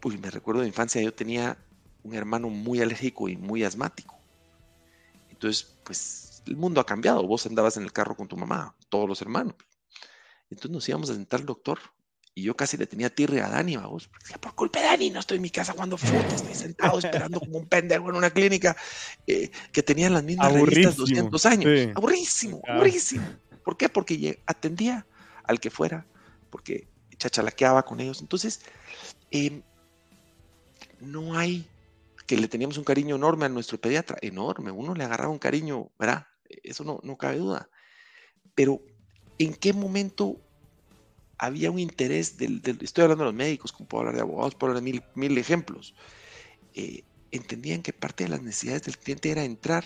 [0.00, 1.56] pues me recuerdo de infancia, yo tenía
[2.02, 4.16] un hermano muy alérgico y muy asmático.
[5.30, 7.26] Entonces, pues el mundo ha cambiado.
[7.26, 9.54] Vos andabas en el carro con tu mamá, todos los hermanos.
[10.50, 11.78] Entonces nos íbamos a sentar al doctor
[12.34, 14.08] y yo casi le tenía tirre a Dani, vos.
[14.08, 17.40] Porque por culpa de Dani no estoy en mi casa cuando fútbol, estoy sentado esperando
[17.40, 18.76] como un pendejo en una clínica
[19.26, 21.90] eh, que tenía las mismas revistas 200 años.
[21.94, 23.24] Aburrísimo, aburrísimo.
[23.66, 23.88] ¿Por qué?
[23.88, 25.08] Porque atendía
[25.42, 26.06] al que fuera,
[26.50, 26.86] porque
[27.18, 28.20] chachalaqueaba con ellos.
[28.20, 28.60] Entonces,
[29.32, 29.60] em,
[31.00, 31.68] no hay
[32.28, 35.90] que le teníamos un cariño enorme a nuestro pediatra, enorme, uno le agarraba un cariño,
[35.98, 36.28] ¿verdad?
[36.62, 37.68] Eso no, no cabe duda.
[38.54, 38.80] Pero,
[39.36, 40.36] ¿en qué momento
[41.36, 44.70] había un interés del, estoy hablando de los médicos, como puedo hablar de abogados, puedo
[44.70, 45.96] hablar de mil, mil ejemplos,
[46.74, 47.02] eh,
[47.32, 49.84] entendían que parte de las necesidades del cliente era entrar,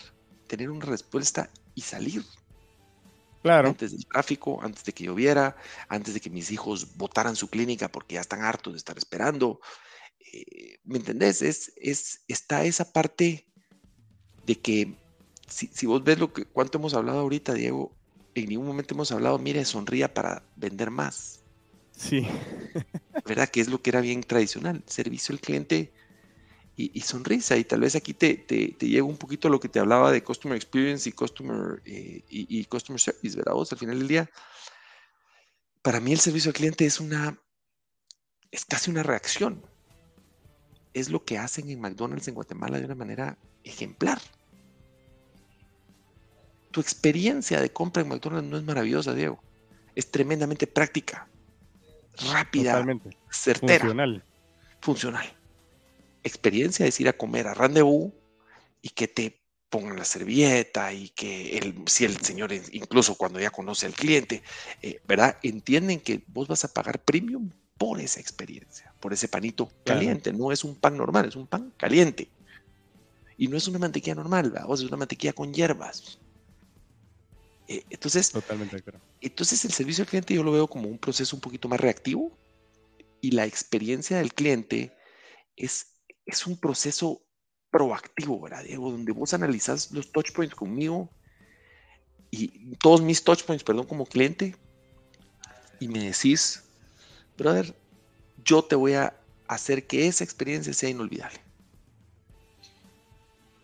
[0.49, 2.23] tener una respuesta y salir.
[3.43, 3.69] Claro.
[3.69, 5.57] Antes del tráfico, antes de que lloviera,
[5.89, 9.61] antes de que mis hijos votaran su clínica porque ya están hartos de estar esperando.
[10.33, 11.43] eh, ¿me entendés?
[11.43, 13.47] Es, es, está esa parte
[14.47, 14.95] de que
[15.49, 17.97] si, si, vos ves lo que cuánto hemos hablado ahorita, Diego,
[18.35, 21.41] en ningún momento hemos hablado, mire, sonría para vender más.
[21.97, 22.27] Sí.
[23.27, 23.49] ¿Verdad?
[23.49, 25.93] Que es lo que era bien tradicional, servicio al cliente
[26.93, 27.57] y, sonrisa.
[27.57, 30.57] Y tal vez aquí te, te, llega un poquito lo que te hablaba de Customer
[30.57, 33.55] Experience y Customer, eh, y, Customer Service, ¿verdad?
[33.55, 34.31] Vos al final del día,
[35.83, 37.39] para mí el servicio al cliente es una,
[38.51, 39.65] es casi una reacción.
[40.93, 44.21] Es lo que hacen en McDonald's en Guatemala de una manera ejemplar.
[46.71, 49.43] Tu experiencia de compra en McDonald's no es maravillosa, Diego.
[49.95, 51.29] Es tremendamente práctica,
[52.33, 52.85] rápida,
[53.31, 53.81] certera.
[53.81, 54.25] Funcional.
[54.81, 55.40] Funcional
[56.25, 58.13] experiencia es ir a comer a rendezvous
[58.83, 59.41] y que te
[59.71, 64.43] pongan la servilleta y que el, si el señor, incluso cuando ya conoce al cliente,
[64.83, 65.39] eh, ¿verdad?
[65.43, 70.33] Entienden que vos vas a pagar premium por esa experiencia, por ese panito caliente.
[70.33, 72.29] No es un pan normal, es un pan caliente.
[73.39, 74.69] Y no es una mantequilla normal, ¿verdad?
[74.75, 76.19] es una mantequilla con hierbas.
[77.69, 78.83] Eh, entonces, Totalmente
[79.21, 82.37] entonces el servicio al cliente yo lo veo como un proceso un poquito más reactivo
[83.21, 84.93] y la experiencia del cliente
[85.57, 85.90] es
[86.35, 87.23] es un proceso
[87.71, 88.91] proactivo, ¿verdad, Diego?
[88.91, 91.09] Donde vos analizás los touchpoints conmigo
[92.31, 94.55] y todos mis touchpoints, perdón, como cliente,
[95.81, 96.63] y me decís,
[97.37, 97.75] brother,
[98.45, 99.17] yo te voy a
[99.49, 101.41] hacer que esa experiencia sea inolvidable.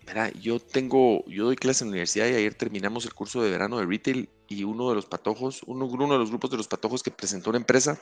[0.05, 0.33] ¿Verdad?
[0.41, 3.79] Yo tengo, yo doy clase en la universidad y ayer terminamos el curso de verano
[3.79, 7.03] de retail y uno de los patojos, uno, uno de los grupos de los patojos
[7.03, 8.01] que presentó una empresa,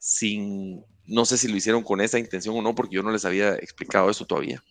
[0.00, 3.26] sin, no sé si lo hicieron con esa intención o no, porque yo no les
[3.26, 4.64] había explicado eso todavía.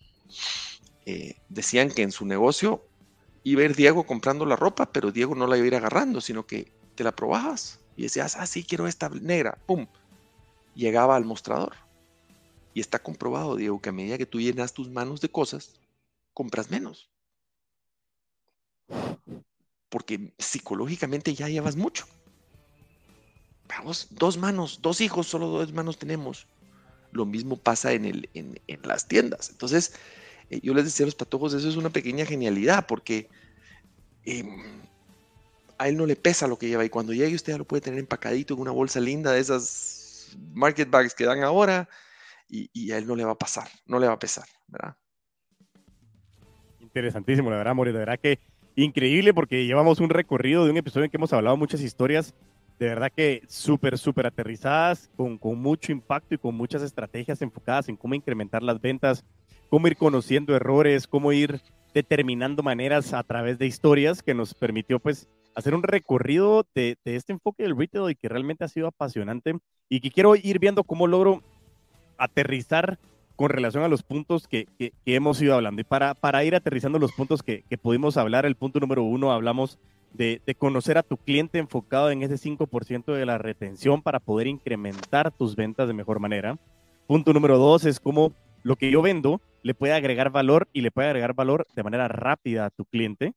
[1.06, 2.84] Eh, decían que en su negocio
[3.44, 6.20] iba a ir Diego comprando la ropa, pero Diego no la iba a ir agarrando,
[6.20, 9.86] sino que te la probabas y decías, ah, sí, quiero esta negra, ¡pum!
[10.74, 11.74] Llegaba al mostrador.
[12.74, 15.74] Y está comprobado, Diego, que a medida que tú llenas tus manos de cosas,
[16.34, 17.08] compras menos.
[19.88, 22.06] Porque psicológicamente ya llevas mucho
[24.10, 26.46] dos manos, dos hijos, solo dos manos tenemos.
[27.12, 29.50] Lo mismo pasa en, el, en, las tiendas.
[29.50, 29.94] Entonces,
[30.50, 33.28] eh, yo les decía a los patojos, eso es una pequeña genialidad, porque
[34.24, 34.80] em,
[35.78, 36.84] a él no le pesa lo que lleva.
[36.84, 40.36] Y cuando llegue usted ya lo puede tener empacadito en una bolsa linda de esas
[40.52, 41.88] market bags que dan ahora,
[42.50, 44.96] y, a él no le va a pasar, no le va a pesar, ¿verdad?
[46.80, 48.40] Interesantísimo, la verdad, Mori, de verdad que
[48.74, 52.34] increíble porque llevamos un recorrido de un episodio en que hemos hablado muchas historias
[52.80, 57.90] de verdad que súper, súper aterrizadas, con, con, mucho impacto y con muchas estrategias enfocadas
[57.90, 59.22] en cómo incrementar las ventas,
[59.68, 61.60] cómo ir conociendo errores, cómo ir
[61.92, 67.16] determinando maneras a través de historias que nos permitió pues hacer un recorrido de, de
[67.16, 69.58] este enfoque del retail y que realmente ha sido apasionante
[69.90, 71.42] y que quiero ir viendo cómo logro
[72.16, 72.98] aterrizar
[73.36, 75.82] con relación a los puntos que, que, hemos ido hablando.
[75.82, 79.32] Y para, para ir aterrizando los puntos que, que pudimos hablar, el punto número uno,
[79.32, 79.78] hablamos
[80.12, 85.30] de, conocer a tu cliente enfocado en ese 5% de la retención para poder incrementar
[85.30, 86.58] tus ventas de mejor manera.
[87.06, 88.32] Punto número dos es cómo
[88.62, 92.08] lo que yo vendo le puede agregar valor y le puede agregar valor de manera
[92.08, 93.32] rápida a tu cliente.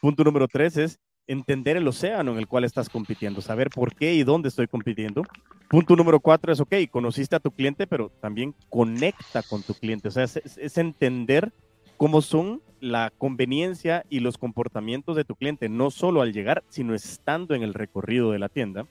[0.00, 4.14] Punto número tres es entender el océano en el cual estás compitiendo, saber por qué
[4.14, 5.22] y dónde estoy compitiendo.
[5.68, 10.08] Punto número cuatro es, ok, conociste a tu cliente, pero también conecta con tu cliente.
[10.08, 11.52] O sea, es entender
[11.96, 16.94] cómo son la conveniencia y los comportamientos de tu cliente, no solo al llegar, sino
[16.94, 18.86] estando en el recorrido de la tienda.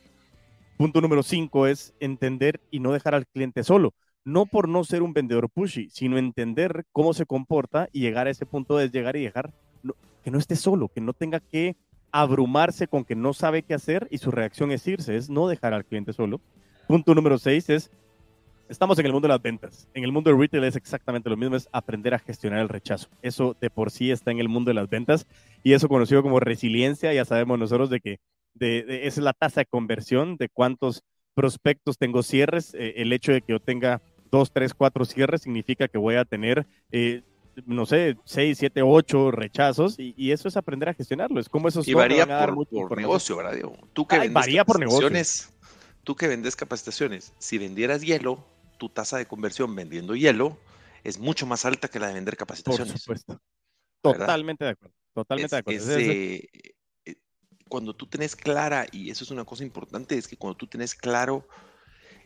[0.77, 3.93] Punto número cinco es entender y no dejar al cliente solo.
[4.25, 8.31] No por no ser un vendedor pushy, sino entender cómo se comporta y llegar a
[8.31, 9.53] ese punto de llegar y dejar
[10.23, 11.77] que no esté solo, que no tenga que
[12.11, 15.73] abrumarse con que no sabe qué hacer y su reacción es irse, es no dejar
[15.73, 16.41] al cliente solo.
[16.87, 17.91] Punto número seis es
[18.67, 19.87] Estamos en el mundo de las ventas.
[19.93, 23.09] En el mundo del retail es exactamente lo mismo, es aprender a gestionar el rechazo.
[23.21, 25.27] Eso de por sí está en el mundo de las ventas
[25.63, 28.19] y eso conocido como resiliencia, ya sabemos nosotros de que
[28.55, 31.03] de, es la tasa de conversión de cuántos
[31.35, 32.73] prospectos tengo cierres.
[32.73, 34.01] Eh, el hecho de que yo tenga
[34.31, 37.21] dos, tres, cuatro cierres significa que voy a tener, eh,
[37.67, 41.39] no sé, seis, siete, ocho rechazos y, eso es aprender a gestionarlo.
[41.39, 41.87] Es como esos...
[41.87, 43.59] Y varía por, negocio, ¿verdad?
[43.93, 45.09] Tú que varía por negocio.
[46.03, 48.45] Tú que vendes capacitaciones, si vendieras hielo,
[48.77, 50.57] tu tasa de conversión vendiendo hielo
[51.03, 52.91] es mucho más alta que la de vender capacitaciones.
[52.91, 53.41] Por supuesto.
[54.01, 54.95] Totalmente de acuerdo.
[55.13, 55.97] Totalmente de acuerdo.
[55.97, 56.49] Eh,
[57.05, 57.15] eh,
[57.69, 60.95] cuando tú tenés clara, y eso es una cosa importante, es que cuando tú tenés
[60.95, 61.47] claro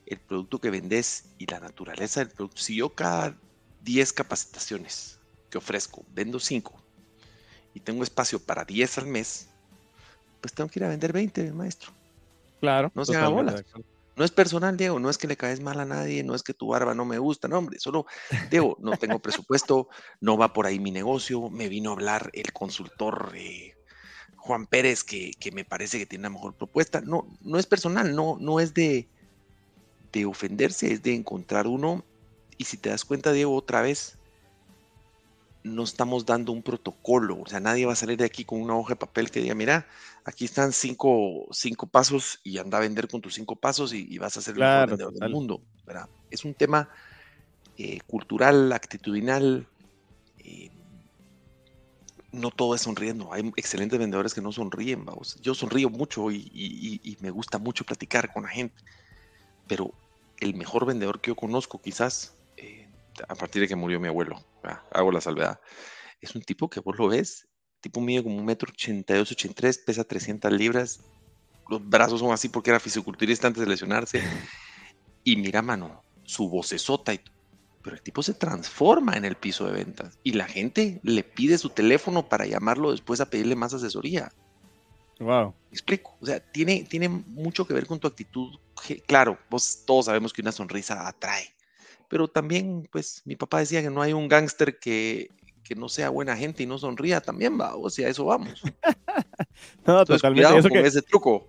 [0.06, 3.38] el producto que vendes y la naturaleza del producto, si yo cada
[3.84, 5.20] 10 capacitaciones
[5.50, 6.82] que ofrezco vendo 5
[7.74, 9.50] y tengo espacio para 10 al mes,
[10.42, 11.92] pues tengo que ir a vender 20, maestro.
[12.60, 12.92] Claro.
[12.96, 13.64] No se haga bola
[14.20, 16.54] No es personal, Diego, no es que le caes mal a nadie, no es que
[16.54, 18.06] tu barba no me gusta, no, hombre, solo,
[18.52, 19.88] Diego, no tengo presupuesto,
[20.20, 23.76] no va por ahí mi negocio, me vino a hablar el consultor eh,
[24.36, 27.00] Juan Pérez que, me parece que tiene la mejor propuesta.
[27.00, 29.08] No, no es personal, no, no es de,
[30.12, 32.04] de ofenderse, es de encontrar uno.
[32.58, 34.19] Y si te das cuenta, Diego, otra vez,
[35.64, 37.42] no estamos dando un protocolo.
[37.42, 39.56] O sea, nadie va a salir de aquí con una hoja de papel que diga,
[39.56, 39.88] mira,
[40.26, 44.38] aquí están cinco, cinco pasos y anda a vender con tus cinco pasos y, vas
[44.38, 45.62] a ser el mejor vendedor del mundo.
[46.30, 46.90] Es un tema
[47.78, 49.68] eh, cultural, actitudinal.
[50.40, 50.70] Eh,
[52.32, 53.34] no todo es sonriendo.
[53.34, 55.06] Hay excelentes vendedores que no sonríen.
[55.06, 55.40] Vamos.
[55.42, 58.76] Yo sonrío mucho y, me gusta mucho platicar con la gente.
[59.68, 59.94] Pero
[60.40, 62.36] el mejor vendedor que yo conozco, quizás,
[63.28, 64.44] a partir de que murió mi abuelo,
[64.92, 65.60] hago la salvedad,
[66.22, 67.48] es un tipo que vos lo ves,
[67.82, 71.00] tipo mide como un metro ochenta y dos, ochenta tres, pesa 300 libras,
[71.68, 74.22] los brazos son así porque era fisiculturista antes de lesionarse.
[75.22, 77.20] Y mira, mano, su vocesota y
[77.82, 81.58] pero el tipo se transforma en el piso de ventas y la gente le pide
[81.58, 84.32] su teléfono para llamarlo después a pedirle más asesoría.
[85.20, 85.54] Wow.
[85.72, 86.18] explico.
[86.22, 88.58] O sea, tiene, tiene mucho que ver con tu actitud.
[89.06, 91.54] Claro, vos todos sabemos que una sonrisa atrae.
[92.10, 95.30] Pero también, pues, mi papá decía que no hay un gángster que,
[95.70, 98.64] que no sea buena gente y no sonría también, va, o sea, a eso vamos.
[99.86, 100.58] no, totalmente.
[100.58, 101.48] Eso con ese truco.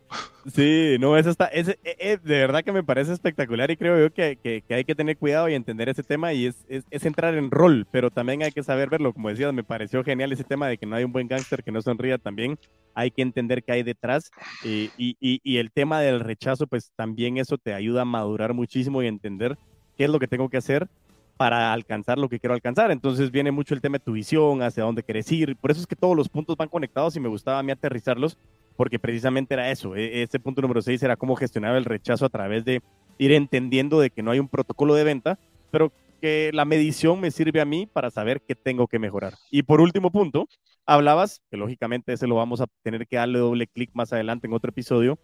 [0.55, 3.99] Sí, no, eso está, es, eh, eh, de verdad que me parece espectacular y creo
[3.99, 7.07] yo que, que, hay que tener cuidado y entender ese tema y es, es, es,
[7.07, 10.45] entrar en rol, pero también hay que saber verlo, como decías, me pareció genial ese
[10.45, 12.59] tema de que no hay un buen gángster que no sonría también,
[12.95, 14.31] hay que entender qué hay detrás
[14.63, 19.03] y, y, y el tema del rechazo, pues también eso te ayuda a madurar muchísimo
[19.03, 19.57] y entender
[20.01, 20.89] qué es lo que tengo que hacer
[21.37, 22.91] para alcanzar lo que quiero alcanzar.
[22.91, 25.57] Entonces viene mucho el tema de tu visión, hacia dónde quieres ir.
[25.57, 28.39] Por eso es que todos los puntos van conectados y me gustaba a mí aterrizarlos,
[28.79, 29.95] porque precisamente era eso.
[29.95, 32.81] E, ese punto número 6 era cómo gestionar el rechazo a través de
[33.19, 35.39] ir entendiendo de que no hay un protocolo de venta,
[35.71, 35.93] pero
[36.23, 39.35] que la medición me sirve a mí para saber qué tengo que mejorar.
[39.51, 40.49] Y por último punto,
[40.87, 44.55] hablabas, que lógicamente ese lo vamos a tener que darle doble clic más adelante en
[44.55, 45.19] otro episodio,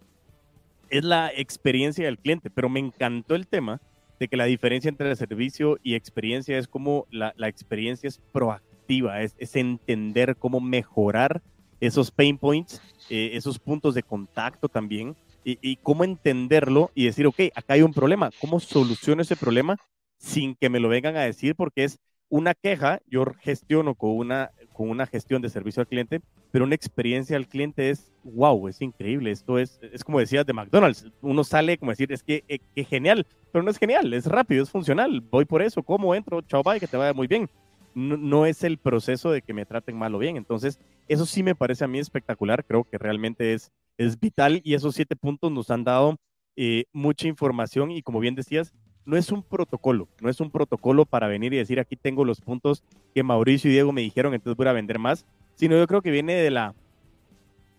[0.91, 3.81] es la experiencia del cliente, pero me encantó el tema
[4.19, 8.19] de que la diferencia entre el servicio y experiencia es como la, la experiencia es
[8.31, 11.41] proactiva, es, es, entender cómo mejorar
[11.79, 17.25] esos pain points, eh, esos puntos de contacto también, y, y, cómo entenderlo y decir,
[17.25, 19.77] ok, acá hay un problema, ¿cómo soluciono ese problema
[20.17, 21.55] sin que me lo vengan a decir?
[21.55, 21.99] Porque es
[22.29, 26.21] una queja, yo gestiono con una, con una gestión de servicio al cliente,
[26.51, 29.31] pero una experiencia al cliente es, wow, es increíble.
[29.31, 31.07] Esto es, es como decías de McDonald's.
[31.21, 34.69] Uno sale como decir, es que, eh, genial, pero no es genial, es rápido, es
[34.69, 35.19] funcional.
[35.31, 37.49] Voy por eso, como entro, chao, bye, que te vaya muy bien.
[37.95, 40.37] No, es el proceso de que me traten mal o bien.
[40.37, 42.63] Entonces, eso sí me parece a mí espectacular.
[42.63, 46.17] Creo que realmente es, es vital y esos siete puntos nos han dado
[46.55, 48.75] eh, mucha información y como bien decías,
[49.07, 52.41] no es un protocolo, no es un protocolo para venir y decir aquí tengo los
[52.41, 52.83] puntos
[53.15, 56.11] que Mauricio y Diego me dijeron, entonces voy a vender más, sino yo creo que
[56.11, 56.75] viene de la,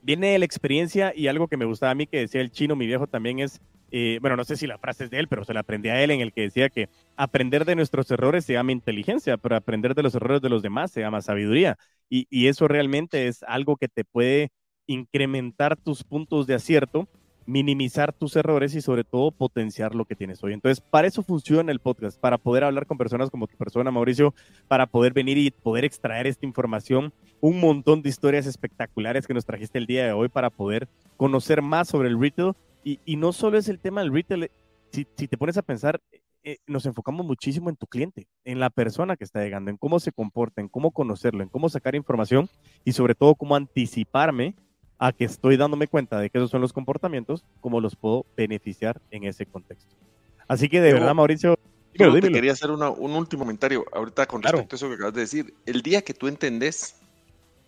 [0.01, 2.87] viene la experiencia y algo que me gustaba a mí que decía el chino, mi
[2.87, 3.61] viejo también es,
[3.91, 6.03] eh, bueno, no sé si la frase es de él, pero se la aprendí a
[6.03, 9.95] él en el que decía que aprender de nuestros errores se llama inteligencia, pero aprender
[9.95, 11.76] de los errores de los demás se llama sabiduría.
[12.09, 14.49] Y eso realmente es algo que te puede
[14.87, 17.07] incrementar tus puntos de acierto
[17.49, 20.53] minimizar tus errores y sobre todo potenciar lo que tienes hoy.
[20.53, 24.34] Entonces, para eso funciona el podcast, para poder hablar con personas como tu persona, Mauricio,
[24.68, 29.46] para poder venir y poder extraer esta información, un montón de historias espectaculares que nos
[29.46, 32.53] trajiste el día de hoy para poder conocer más sobre el retail.
[32.84, 34.51] Y, no solo es el tema del retail,
[34.92, 36.03] si, te pones a pensar,
[36.42, 40.01] eh, nos enfocamos muchísimo en tu cliente, en la persona que está llegando, en cómo
[40.01, 42.51] se comporta, en cómo conocerlo, en cómo sacar información
[42.84, 44.55] y sobre todo cómo anticiparme
[44.99, 49.01] a que estoy dándome cuenta de que esos son los comportamientos, cómo los puedo beneficiar
[49.11, 49.94] en ese contexto.
[50.49, 51.59] Así que de verdad, Mauricio,
[51.94, 55.20] yo te quería hacer un último comentario ahorita con respecto a eso que acabas de
[55.20, 55.55] decir.
[55.66, 56.96] El día que tú entendés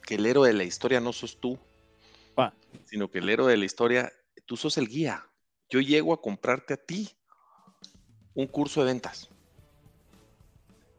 [0.03, 1.59] que el héroe de la historia no sos tú,
[2.85, 4.13] sino que el héroe de la historia,
[4.47, 5.27] tú sos el guía.
[5.69, 7.11] Yo llego a comprarte a ti
[8.35, 9.31] un curso de ventas.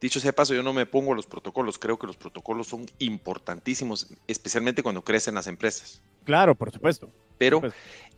[0.01, 4.07] Dicho sea paso, yo no me pongo los protocolos, creo que los protocolos son importantísimos,
[4.27, 6.01] especialmente cuando crecen las empresas.
[6.23, 7.11] Claro, por supuesto.
[7.37, 7.61] Pero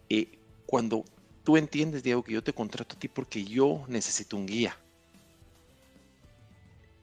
[0.09, 1.03] eh, cuando
[1.43, 4.77] tú entiendes, Diego, que yo te contrato a ti porque yo necesito un guía,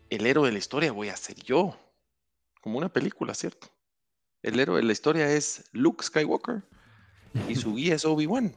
[0.08, 1.76] el héroe de la historia voy a ser yo,
[2.62, 3.68] como una película, ¿cierto?
[4.42, 6.62] El héroe de la historia es Luke Skywalker
[7.50, 8.54] y su guía es Obi-Wan.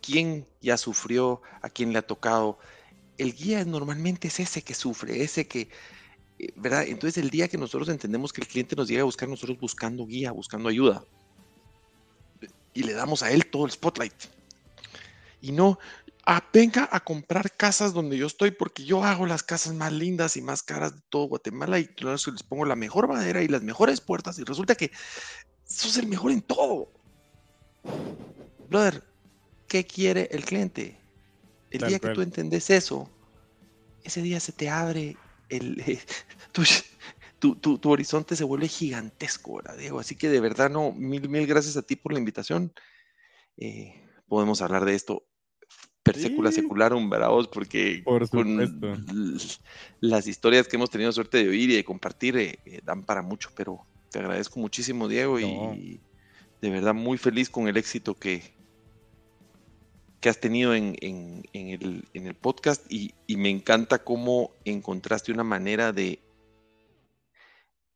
[0.00, 1.42] ¿Quién ya sufrió?
[1.60, 2.58] ¿A quién le ha tocado?
[3.18, 5.68] El guía normalmente es ese que sufre, ese que,
[6.38, 6.84] eh, ¿verdad?
[6.86, 10.06] Entonces el día que nosotros entendemos que el cliente nos llega a buscar, nosotros buscando
[10.06, 11.04] guía, buscando ayuda,
[12.72, 14.14] y le damos a él todo el spotlight.
[15.40, 15.78] Y no,
[16.52, 20.42] venga a comprar casas donde yo estoy porque yo hago las casas más lindas y
[20.42, 24.38] más caras de todo Guatemala y les pongo la mejor madera y las mejores puertas
[24.38, 24.90] y resulta que
[25.64, 26.92] sos el mejor en todo.
[28.68, 29.02] Brother,
[29.66, 30.97] ¿qué quiere el cliente?
[31.70, 33.10] El día que tú entendés eso,
[34.04, 35.16] ese día se te abre
[35.48, 35.82] el,
[37.38, 40.00] tu, tu, horizonte se vuelve gigantesco, ¿verdad, Diego?
[40.00, 42.72] Así que de verdad, no, mil, mil gracias a ti por la invitación.
[43.56, 45.26] Eh, podemos hablar de esto
[46.02, 47.30] per secula secularum, ¿verdad?
[47.52, 49.02] Porque con
[50.00, 53.22] las historias que hemos tenido suerte de oír y de compartir eh, eh, dan para
[53.22, 56.00] mucho, pero te agradezco muchísimo, Diego, y
[56.60, 58.57] de verdad muy feliz con el éxito que,
[60.20, 60.96] que has tenido en,
[61.52, 66.20] el, podcast y, me encanta cómo encontraste una manera de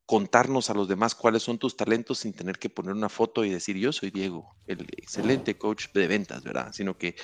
[0.07, 3.51] contarnos a los demás cuáles son tus talentos sin tener que poner una foto y
[3.51, 6.73] decir yo soy Diego, el excelente coach de ventas, ¿verdad?
[6.73, 7.16] Sino que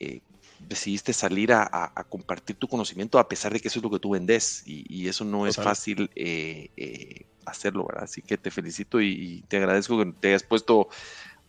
[0.00, 0.20] eh,
[0.68, 4.10] decidiste salir a, compartir tu conocimiento a pesar de que eso es lo que tú
[4.10, 8.04] vendes y, eso no es fácil eh, eh, hacerlo, ¿verdad?
[8.04, 10.88] Así que te felicito y, te agradezco que te hayas puesto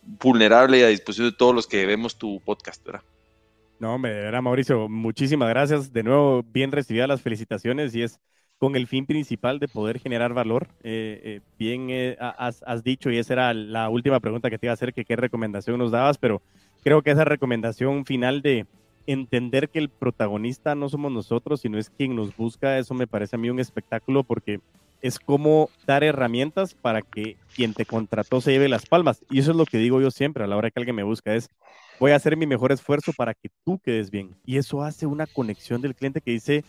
[0.06, 3.02] vulnerable y a disposición de todos los que vemos tu podcast, ¿verdad?
[3.78, 5.92] No, hombre, de Mauricio, muchísimas gracias.
[5.92, 8.18] De nuevo, bien recibidas las felicitaciones y es
[8.58, 10.68] con el fin principal de poder generar valor.
[11.58, 14.94] bien has, has, dicho, y esa era la última pregunta que te iba a hacer,
[14.94, 16.40] qué recomendación nos dabas, pero
[16.82, 18.66] creo que esa recomendación final de
[19.06, 23.36] entender que el protagonista no somos nosotros, sino es quien nos busca, eso me parece
[23.36, 24.60] a mí un espectáculo porque
[25.00, 29.24] es como dar herramientas para que quien te contrató se lleve las palmas.
[29.30, 31.34] Y eso es lo que digo yo siempre a la hora que alguien me busca,
[31.34, 31.48] es
[31.98, 34.36] voy a hacer mi mejor esfuerzo para que tú quedes bien.
[34.44, 36.64] Y eso hace una conexión del cliente que dice,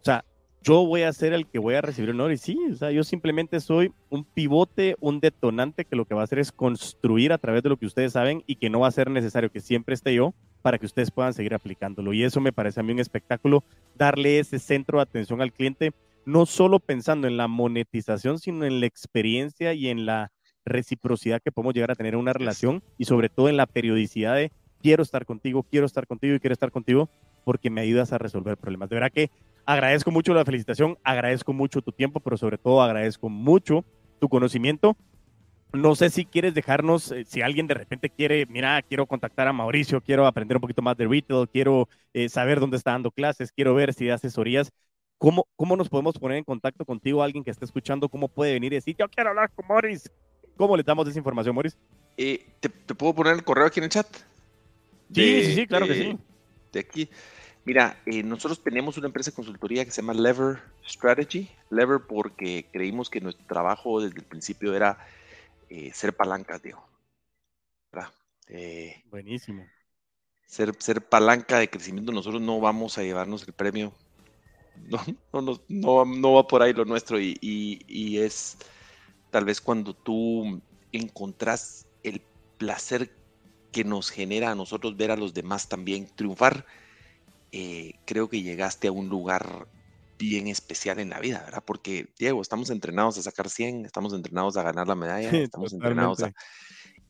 [0.00, 0.24] o sea,
[0.62, 2.32] yo voy a ser el que voy a recibir honor.
[2.32, 6.20] Y sí, o sea, yo simplemente soy un pivote, un detonante que lo que va
[6.20, 8.88] a hacer es construir a través de lo que ustedes saben y que no va
[8.88, 12.12] a ser necesario que siempre esté yo para que ustedes puedan seguir aplicándolo.
[12.12, 15.92] Y eso me parece a mí un espectáculo, darle ese centro de atención al cliente,
[16.30, 20.32] no solo pensando en la monetización, sino en la experiencia y en la
[20.64, 24.36] reciprocidad que podemos llegar a tener en una relación y sobre todo en la periodicidad
[24.36, 24.52] de
[24.82, 27.08] quiero estar contigo, quiero estar contigo y quiero estar contigo
[27.44, 28.88] porque me ayudas a resolver problemas.
[28.90, 29.30] De verdad que
[29.70, 33.84] Agradezco mucho la felicitación, agradezco mucho tu tiempo, pero sobre todo agradezco mucho
[34.18, 34.96] tu conocimiento.
[35.72, 39.52] No sé si quieres dejarnos, eh, si alguien de repente quiere, mira, quiero contactar a
[39.52, 43.52] Mauricio, quiero aprender un poquito más de retail, quiero eh, saber dónde está dando clases,
[43.52, 44.72] quiero ver si da asesorías.
[45.20, 48.08] ¿Cómo, ¿Cómo nos podemos poner en contacto contigo, alguien que esté escuchando?
[48.08, 50.10] ¿Cómo puede venir y decir, yo quiero hablar con Mauricio?
[50.56, 51.78] ¿Cómo le damos esa información, Mauricio?
[52.16, 54.08] Eh, ¿te, puedo poner el correo aquí en el chat?
[55.12, 56.18] sí, sí, sí, claro que sí.
[56.72, 57.10] De aquí.
[57.66, 61.50] Mira, eh, nosotros tenemos una empresa de consultoría que se llama Lever Strategy.
[61.68, 64.98] Lever porque creímos que nuestro trabajo desde el principio era
[65.68, 66.82] eh, ser palancas, digo.
[68.48, 69.66] Eh, Buenísimo.
[70.46, 72.10] Ser, ser palanca de crecimiento.
[72.10, 73.92] Nosotros no vamos a llevarnos el premio.
[75.32, 77.20] No, no, no, no va por ahí lo nuestro.
[77.20, 78.58] Y, y es
[79.30, 80.60] tal vez cuando tú
[80.90, 82.20] encontrás el
[82.58, 83.14] placer
[83.70, 86.66] que nos genera a nosotros ver a los demás también triunfar
[87.52, 89.66] eh, creo que llegaste a un lugar
[90.18, 91.64] bien especial en la vida, ¿verdad?
[91.66, 96.22] Porque, Diego, estamos entrenados a sacar 100, estamos entrenados a ganar la medalla, estamos entrenados
[96.22, 96.32] a...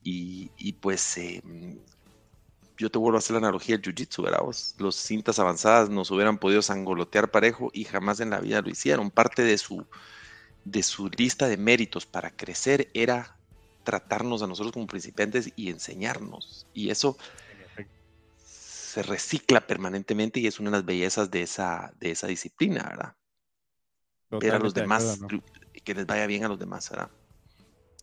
[0.03, 1.79] Y, pues em,
[2.81, 4.41] yo te vuelvo a hacer la analogía del Jiu-Jitsu, ¿verdad?
[4.78, 9.11] los cintas avanzadas nos hubieran podido sangolotear parejo y jamás en la vida lo hicieron.
[9.11, 9.87] Parte de su,
[10.64, 13.39] de su lista de méritos para crecer era
[13.85, 16.66] tratarnos a nosotros como principiantes y enseñarnos.
[16.72, 17.18] Y eso
[18.39, 23.14] se recicla permanentemente y es una de las bellezas de esa, de esa disciplina, ¿verdad?
[24.41, 25.20] Ver a los demás,
[25.85, 27.11] que les vaya bien a los demás, ¿verdad?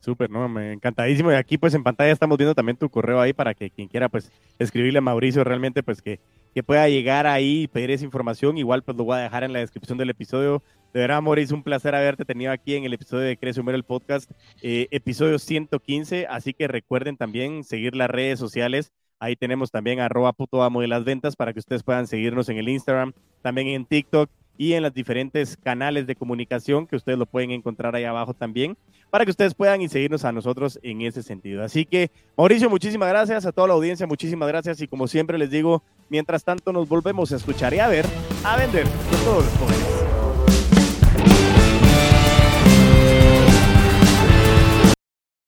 [0.00, 0.48] Súper, ¿no?
[0.48, 1.32] Me encantadísimo.
[1.32, 4.08] Y aquí pues en pantalla estamos viendo también tu correo ahí para que quien quiera
[4.08, 6.20] pues escribirle a Mauricio realmente pues que,
[6.54, 8.58] que pueda llegar ahí y pedir esa información.
[8.58, 10.62] Igual pues lo voy a dejar en la descripción del episodio.
[10.92, 13.84] De verdad, Mauricio, un placer haberte tenido aquí en el episodio de Crece Humero el
[13.84, 14.30] podcast,
[14.62, 16.26] eh, episodio 115.
[16.28, 20.86] Así que recuerden también seguir las redes sociales Ahí tenemos también arroba puto amo de
[20.86, 24.82] las ventas para que ustedes puedan seguirnos en el Instagram, también en TikTok y en
[24.82, 28.76] los diferentes canales de comunicación que ustedes lo pueden encontrar ahí abajo también,
[29.08, 31.62] para que ustedes puedan y seguirnos a nosotros en ese sentido.
[31.62, 35.50] Así que, Mauricio, muchísimas gracias a toda la audiencia, muchísimas gracias y como siempre les
[35.50, 38.04] digo, mientras tanto nos volvemos a escuchar y a ver,
[38.44, 39.97] a vender con todos los jóvenes.